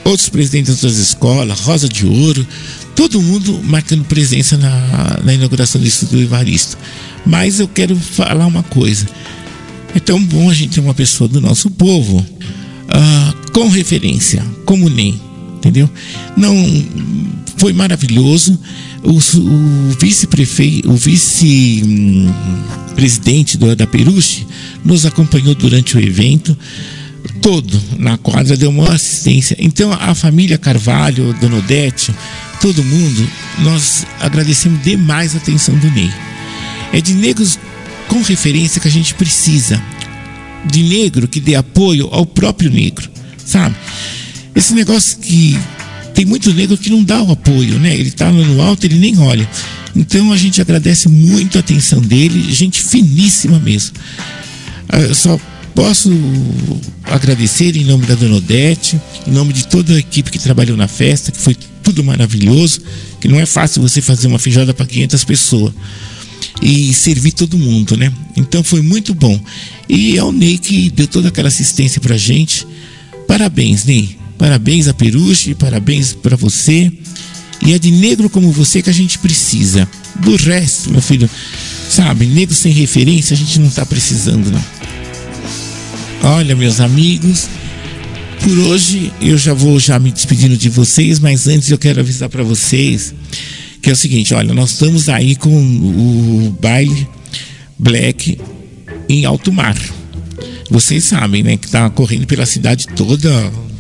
outros 0.06 0.30
presidentes 0.30 0.80
das 0.82 0.96
escolas, 0.98 1.60
Rosa 1.62 1.90
de 1.90 2.06
Ouro, 2.06 2.46
todo 2.96 3.20
mundo 3.22 3.60
marcando 3.64 4.06
presença 4.06 4.56
na, 4.56 5.20
na 5.24 5.34
inauguração 5.34 5.82
do 5.82 5.88
Instituto 5.88 6.22
Evaristo. 6.22 6.78
Mas 7.26 7.60
eu 7.60 7.68
quero 7.68 7.98
falar 7.98 8.46
uma 8.46 8.62
coisa. 8.64 9.08
É 9.96 10.00
tão 10.00 10.24
bom 10.24 10.48
a 10.50 10.54
gente 10.54 10.76
ter 10.76 10.82
uma 10.82 10.94
pessoa 10.94 11.28
do 11.28 11.42
nosso 11.42 11.72
povo 11.72 12.20
uh, 12.20 13.52
com 13.52 13.68
referência, 13.68 14.46
como 14.66 14.88
nem, 14.90 15.20
entendeu? 15.58 15.90
Não 16.38 16.56
foi 17.58 17.74
maravilhoso. 17.74 18.60
O, 19.04 19.18
o 19.18 19.98
vice-prefeito, 20.00 20.92
o 20.92 20.96
vice-presidente 20.96 23.58
da 23.58 23.88
Peruche 23.88 24.46
nos 24.84 25.06
acompanhou 25.06 25.56
durante 25.56 25.98
o 25.98 26.00
evento 26.00 26.56
todo 27.46 27.80
na 28.00 28.18
quadra, 28.18 28.58
deu 28.58 28.72
uma 28.72 28.92
assistência. 28.92 29.56
Então 29.60 29.94
a 29.94 30.16
família 30.16 30.58
Carvalho, 30.58 31.32
Dona 31.40 31.58
Odete, 31.58 32.12
todo 32.60 32.84
mundo, 32.84 33.30
nós 33.60 34.04
agradecemos 34.20 34.82
demais 34.82 35.36
a 35.36 35.38
atenção 35.38 35.78
do 35.78 35.92
Ney. 35.92 36.10
É 36.92 37.00
de 37.00 37.14
negros 37.14 37.60
com 38.08 38.20
referência 38.24 38.82
que 38.82 38.88
a 38.88 38.92
gente 38.92 39.14
precisa. 39.14 39.80
De 40.66 40.82
negro 40.82 41.28
que 41.28 41.40
dê 41.40 41.54
apoio 41.54 42.10
ao 42.12 42.26
próprio 42.26 42.72
negro, 42.72 43.08
sabe? 43.46 43.76
Esse 44.56 44.74
negócio 44.74 45.20
que 45.20 45.56
tem 46.16 46.26
muito 46.26 46.52
negro 46.52 46.76
que 46.76 46.90
não 46.90 47.04
dá 47.04 47.22
o 47.22 47.32
apoio, 47.32 47.78
né? 47.78 47.96
Ele 47.96 48.10
tá 48.10 48.32
no 48.32 48.60
alto, 48.60 48.88
ele 48.88 48.98
nem 48.98 49.20
olha. 49.20 49.48
Então 49.96 50.34
a 50.34 50.38
gente 50.38 50.60
agradece 50.60 51.08
muito 51.08 51.58
a 51.58 51.60
atenção 51.60 52.02
dele, 52.02 52.52
gente 52.52 52.82
finíssima 52.82 53.60
mesmo. 53.60 53.96
Ah, 54.90 54.98
eu 54.98 55.14
só 55.14 55.40
posso 55.76 56.10
agradecer 57.04 57.76
em 57.76 57.84
nome 57.84 58.06
da 58.08 58.16
Dona 58.16 58.38
Odete, 58.38 59.00
em 59.28 59.32
nome 59.32 59.52
de 59.52 59.68
toda 59.68 59.94
a 59.94 60.00
equipe 60.00 60.32
que 60.32 60.40
trabalhou 60.40 60.78
na 60.78 60.88
festa, 60.88 61.32
que 61.32 61.38
foi 61.38 61.56
tudo 61.84 62.04
maravilhoso, 62.04 62.82
que 63.20 63.28
não 63.28 63.40
é 63.40 63.46
fácil 63.46 63.82
você 63.82 64.02
fazer 64.02 64.28
uma 64.28 64.40
feijoada 64.40 64.74
para 64.74 64.86
500 64.86 65.24
pessoas 65.26 65.74
e 66.62 66.94
servir 66.94 67.34
todo 67.34 67.58
mundo, 67.58 67.98
né? 67.98 68.12
Então 68.38 68.64
foi 68.64 68.82
muito 68.82 69.14
bom. 69.14 69.40
E 69.88 70.18
é 70.18 70.24
o 70.24 70.32
Ney 70.32 70.58
que 70.58 70.90
deu 70.90 71.08
toda 71.08 71.28
aquela 71.28 71.50
assistência 71.50 72.00
pra 72.00 72.18
gente. 72.18 72.66
Parabéns, 73.28 73.84
Ney. 73.84 74.18
Parabéns 74.38 74.88
a 74.88 74.94
Peruche, 74.94 75.54
parabéns 75.54 76.14
para 76.14 76.36
você. 76.36 76.92
E 77.66 77.74
é 77.74 77.80
de 77.80 77.92
negro 77.92 78.30
como 78.30 78.52
você 78.52 78.82
que 78.82 78.90
a 78.90 78.94
gente 78.94 79.20
precisa. 79.20 79.88
Do 80.22 80.36
resto, 80.38 80.92
meu 80.92 81.02
filho, 81.02 81.30
sabe, 81.90 82.26
negro 82.26 82.56
sem 82.56 82.72
referência 82.72 83.34
a 83.34 83.38
gente 83.38 83.60
não 83.60 83.70
tá 83.70 83.86
precisando, 83.86 84.50
não. 84.50 84.64
Olha, 86.24 86.56
meus 86.56 86.80
amigos, 86.80 87.48
por 88.42 88.58
hoje 88.58 89.12
eu 89.22 89.38
já 89.38 89.54
vou 89.54 89.80
já 89.80 90.00
me 90.00 90.12
despedindo 90.12 90.58
de 90.58 90.70
vocês, 90.70 91.20
mas 91.20 91.48
antes 91.48 91.70
eu 91.70 91.78
quero 91.78 92.00
avisar 92.00 92.30
para 92.30 92.44
vocês 92.44 93.14
que 93.86 93.92
é 93.92 93.94
o 93.94 93.96
seguinte, 93.96 94.34
olha, 94.34 94.52
nós 94.52 94.72
estamos 94.72 95.10
aí 95.10 95.36
com 95.36 95.56
o 95.56 96.58
baile 96.60 97.08
Black 97.78 98.36
em 99.08 99.26
alto 99.26 99.54
mar. 99.54 99.78
Vocês 100.72 101.04
sabem, 101.04 101.44
né, 101.44 101.56
que 101.56 101.68
está 101.68 101.88
correndo 101.92 102.26
pela 102.26 102.48
cidade 102.48 102.88
toda 102.96 103.30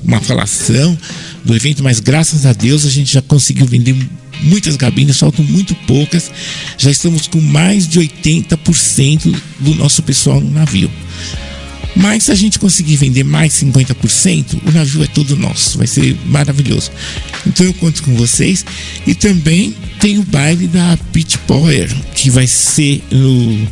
uma 0.03 0.21
falação 0.21 0.95
do 1.43 1.55
evento, 1.55 1.83
mas 1.83 1.99
graças 1.99 2.45
a 2.45 2.53
Deus 2.53 2.85
a 2.85 2.89
gente 2.91 3.11
já 3.11 3.21
conseguiu 3.23 3.65
vender 3.65 3.95
muitas 4.43 4.77
cabines, 4.77 5.17
faltam 5.17 5.43
muito 5.43 5.73
poucas. 5.87 6.29
Já 6.77 6.91
estamos 6.91 7.27
com 7.27 7.41
mais 7.41 7.87
de 7.87 7.99
80% 7.99 9.35
do 9.59 9.73
nosso 9.73 10.03
pessoal 10.03 10.39
no 10.39 10.51
navio. 10.51 10.91
Mas 11.95 12.23
se 12.23 12.31
a 12.31 12.35
gente 12.35 12.59
conseguir 12.59 12.97
vender 12.97 13.23
mais 13.23 13.53
50%, 13.53 14.59
o 14.65 14.71
navio 14.71 15.03
é 15.03 15.07
todo 15.07 15.35
nosso, 15.37 15.77
vai 15.77 15.87
ser 15.87 16.17
maravilhoso. 16.25 16.91
Então 17.47 17.65
eu 17.65 17.73
conto 17.75 18.03
com 18.03 18.13
vocês. 18.15 18.65
E 19.07 19.15
também 19.15 19.73
tem 19.99 20.17
o 20.17 20.23
baile 20.23 20.67
da 20.67 20.97
Pit 21.13 21.37
Power, 21.39 21.89
que 22.13 22.29
vai 22.29 22.47
ser 22.47 23.01
no, 23.09 23.67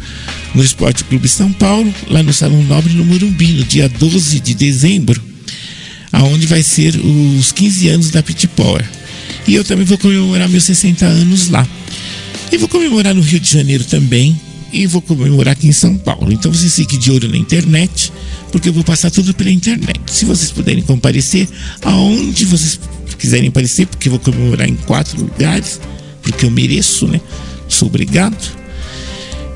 no 0.55 0.63
Esporte 0.63 1.03
Clube 1.03 1.27
São 1.27 1.51
Paulo, 1.51 1.93
lá 2.09 2.23
no 2.23 2.31
Salão 2.31 2.63
Nobre 2.63 2.93
no 2.93 3.03
Morumbi, 3.03 3.47
no 3.47 3.63
dia 3.65 3.89
12 3.89 4.39
de 4.39 4.53
dezembro, 4.53 5.21
aonde 6.11 6.47
vai 6.47 6.63
ser 6.63 6.95
os 6.95 7.51
15 7.51 7.89
anos 7.89 8.09
da 8.09 8.23
Pit 8.23 8.47
Power. 8.47 8.83
E 9.45 9.55
eu 9.55 9.65
também 9.65 9.85
vou 9.85 9.97
comemorar 9.97 10.47
meus 10.47 10.63
60 10.63 11.05
anos 11.05 11.49
lá. 11.49 11.67
E 12.51 12.57
vou 12.57 12.69
comemorar 12.69 13.13
no 13.13 13.21
Rio 13.21 13.39
de 13.39 13.51
Janeiro 13.51 13.83
também, 13.83 14.39
e 14.73 14.87
vou 14.87 15.01
comemorar 15.01 15.53
aqui 15.53 15.67
em 15.67 15.71
São 15.71 15.95
Paulo. 15.95 16.31
Então 16.31 16.51
vocês 16.51 16.75
fiquem 16.75 16.97
de 16.97 17.11
olho 17.11 17.29
na 17.29 17.37
internet, 17.37 18.11
porque 18.51 18.67
eu 18.67 18.73
vou 18.73 18.83
passar 18.83 19.11
tudo 19.11 19.33
pela 19.33 19.51
internet. 19.51 20.01
Se 20.07 20.25
vocês 20.25 20.51
puderem 20.51 20.81
comparecer, 20.83 21.47
aonde 21.83 22.43
vocês 22.43 22.79
quiserem 23.17 23.49
aparecer, 23.49 23.85
porque 23.85 24.09
eu 24.09 24.13
vou 24.13 24.19
comemorar 24.19 24.67
em 24.67 24.75
quatro 24.75 25.21
lugares, 25.21 25.79
porque 26.23 26.45
eu 26.45 26.51
mereço, 26.51 27.07
né? 27.07 27.21
Sou 27.69 27.87
obrigado. 27.87 28.35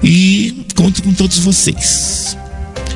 E 0.04 0.66
conto 0.76 1.02
com 1.02 1.12
todos 1.12 1.40
vocês. 1.40 2.38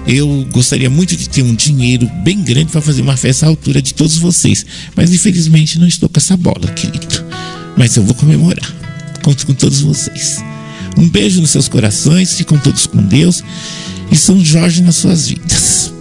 Eu 0.08 0.48
gostaria 0.52 0.90
muito 0.90 1.16
de 1.18 1.28
ter 1.28 1.42
um 1.42 1.56
dinheiro 1.56 2.10
bem 2.24 2.42
grande 2.42 2.72
para 2.72 2.82
fazer 2.82 3.02
uma 3.02 3.18
festa 3.18 3.48
à 3.48 3.50
altura 3.50 3.82
de 3.82 3.94
todos 3.94 4.18
vocês, 4.18 4.66
mas 4.96 5.12
infelizmente 5.12 5.80
não 5.80 5.88
estou 5.88 6.08
com 6.08 6.20
essa 6.20 6.38
bola, 6.38 6.68
querido. 6.76 7.26
Mas 7.76 7.96
eu 7.98 8.04
vou 8.04 8.14
comemorar. 8.14 8.76
Conto 9.24 9.46
com 9.46 9.54
todos 9.54 9.82
vocês. 9.82 10.42
Um 10.98 11.08
beijo 11.10 11.42
nos 11.42 11.52
seus 11.52 11.68
corações, 11.68 12.34
ficam 12.34 12.58
todos 12.58 12.88
com 12.88 13.02
Deus 13.02 13.44
e 14.12 14.16
São 14.16 14.44
Jorge 14.44 14.82
nas 14.82 14.96
suas 14.96 15.28
vidas. 15.28 15.94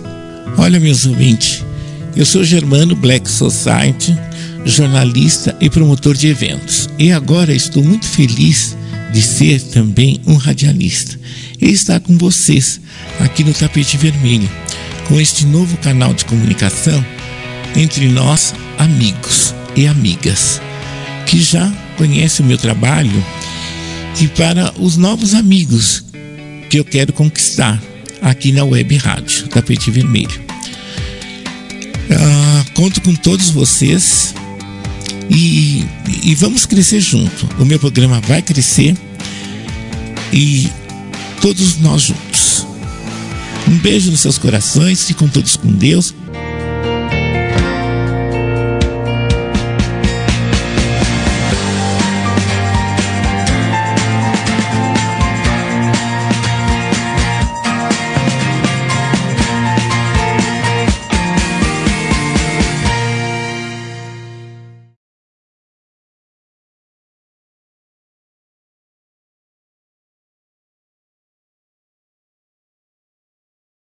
Olha, 0.56 0.80
meus 0.80 1.06
ouvintes, 1.06 1.64
eu 2.16 2.26
sou 2.26 2.44
Germano 2.44 2.94
Black 2.96 3.30
Society, 3.30 4.16
jornalista 4.64 5.56
e 5.60 5.70
promotor 5.70 6.14
de 6.14 6.28
eventos. 6.28 6.88
E 6.98 7.12
agora 7.12 7.54
estou 7.54 7.82
muito 7.82 8.06
feliz 8.06 8.76
de 9.12 9.22
ser 9.22 9.60
também 9.60 10.20
um 10.26 10.34
radialista 10.34 11.18
e 11.60 11.70
estar 11.70 12.00
com 12.00 12.16
vocês 12.18 12.80
aqui 13.18 13.44
no 13.44 13.52
Tapete 13.52 13.96
Vermelho, 13.96 14.48
com 15.08 15.20
este 15.20 15.46
novo 15.46 15.76
canal 15.78 16.14
de 16.14 16.24
comunicação 16.24 17.04
entre 17.76 18.08
nós, 18.08 18.54
amigos 18.78 19.54
e 19.76 19.86
amigas, 19.86 20.60
que 21.26 21.40
já 21.40 21.70
conhecem 21.96 22.44
o 22.44 22.48
meu 22.48 22.58
trabalho 22.58 23.24
e 24.18 24.28
para 24.28 24.72
os 24.78 24.96
novos 24.96 25.34
amigos 25.34 26.04
que 26.68 26.78
eu 26.78 26.84
quero 26.84 27.12
conquistar 27.12 27.82
aqui 28.22 28.52
na 28.52 28.64
Web 28.64 28.96
Rádio 28.96 29.48
Tapete 29.48 29.90
Vermelho. 29.90 30.40
Ah, 32.10 32.64
conto 32.74 33.00
com 33.02 33.14
todos 33.14 33.50
vocês 33.50 34.34
e, 35.30 35.84
e 36.24 36.34
vamos 36.34 36.66
crescer 36.66 37.00
junto. 37.00 37.48
O 37.58 37.64
meu 37.64 37.78
programa 37.78 38.20
vai 38.20 38.42
crescer 38.42 38.96
e 40.32 40.68
todos 41.40 41.78
nós 41.78 42.02
juntos. 42.02 42.66
Um 43.68 43.78
beijo 43.78 44.10
nos 44.10 44.20
seus 44.20 44.38
corações, 44.38 45.04
fiquem 45.04 45.28
todos 45.28 45.56
com 45.56 45.70
Deus. 45.70 46.14